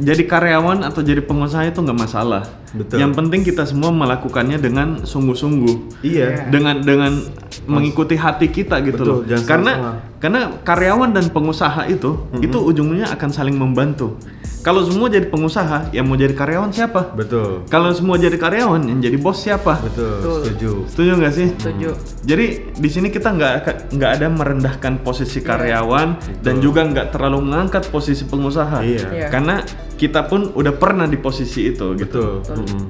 Jadi 0.00 0.24
karyawan 0.24 0.84
atau 0.88 1.04
jadi 1.04 1.20
pengusaha 1.20 1.68
itu 1.68 1.80
nggak 1.84 2.00
masalah. 2.00 2.59
Betul. 2.70 3.02
Yang 3.02 3.12
penting 3.18 3.40
kita 3.42 3.66
semua 3.66 3.90
melakukannya 3.90 4.58
dengan 4.58 5.02
sungguh-sungguh. 5.02 6.02
iya 6.06 6.46
Dengan 6.46 6.78
dengan 6.78 7.18
mengikuti 7.66 8.14
hati 8.14 8.46
kita 8.46 8.78
gitu 8.80 8.94
Betul, 8.96 9.10
loh. 9.10 9.20
jangan 9.26 9.44
Karena 9.44 9.72
setengah-setengah. 9.74 10.18
karena 10.22 10.40
karyawan 10.62 11.10
dan 11.10 11.24
pengusaha 11.28 11.82
itu 11.86 12.10
itu 12.38 12.58
ujungnya 12.60 13.10
akan 13.10 13.30
saling 13.30 13.56
membantu. 13.58 14.14
Kalau 14.60 14.84
semua 14.84 15.08
jadi 15.08 15.24
pengusaha, 15.24 15.88
yang 15.88 16.04
mau 16.04 16.20
jadi 16.20 16.36
karyawan 16.36 16.68
siapa? 16.68 17.16
betul 17.16 17.64
Kalau 17.72 17.96
semua 17.96 18.20
jadi 18.20 18.36
karyawan, 18.36 18.84
yang 18.84 19.00
jadi 19.00 19.16
bos 19.16 19.40
siapa? 19.40 19.80
betul 19.80 20.20
Betul. 20.20 20.36
setuju 20.44 20.70
Setuju 20.84 21.10
nggak 21.16 21.32
sih? 21.32 21.48
setuju 21.56 21.88
Jadi 22.28 22.46
di 22.76 22.88
sini 22.92 23.08
kita 23.08 23.32
nggak 23.32 23.52
nggak 23.96 24.10
ada 24.20 24.26
merendahkan 24.28 25.00
posisi 25.00 25.40
karyawan 25.40 26.08
dan 26.44 26.60
juga 26.60 26.84
nggak 26.84 27.08
terlalu 27.08 27.40
mengangkat 27.40 27.88
posisi 27.88 28.28
pengusaha. 28.28 28.84
Iya. 28.84 29.04
Iya. 29.08 29.26
Karena 29.32 29.64
kita 30.00 30.24
pun 30.24 30.56
udah 30.56 30.72
pernah 30.72 31.04
di 31.04 31.20
posisi 31.20 31.68
itu 31.68 31.92
gitu. 32.00 32.40
betul 32.40 32.64
Mm-mm. 32.64 32.82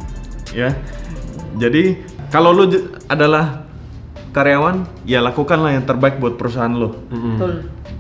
Ya. 0.55 0.79
Jadi 1.59 1.99
kalau 2.31 2.55
lu 2.55 2.71
adalah 3.11 3.67
karyawan, 4.31 4.87
ya 5.03 5.19
lakukanlah 5.19 5.75
yang 5.75 5.83
terbaik 5.83 6.23
buat 6.23 6.39
perusahaan 6.39 6.71
lu. 6.71 6.95
Mm-mm. 7.11 7.35
betul 7.35 7.55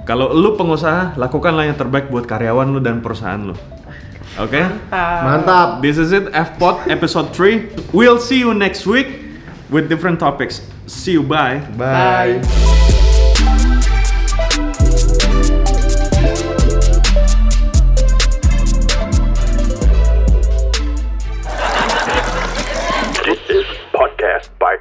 Kalau 0.07 0.31
lu 0.31 0.55
pengusaha, 0.55 1.19
lakukanlah 1.19 1.67
yang 1.67 1.79
terbaik 1.79 2.11
buat 2.11 2.27
karyawan 2.27 2.71
lu 2.71 2.79
dan 2.79 3.03
perusahaan 3.03 3.39
lu. 3.39 3.55
Oke? 4.39 4.63
mantap 4.63 5.27
mantap 5.27 5.69
This 5.83 5.99
is 5.99 6.15
it, 6.15 6.31
F-Pod 6.31 6.87
episode 6.87 7.35
3. 7.35 7.91
We'll 7.91 8.23
see 8.23 8.39
you 8.39 8.55
next 8.55 8.87
week 8.87 9.27
with 9.75 9.91
different 9.91 10.23
topics. 10.23 10.63
See 10.87 11.19
you, 11.19 11.27
bye. 11.27 11.63
bye. 11.75 12.39
Bye. 12.39 12.90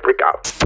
This 0.09 0.58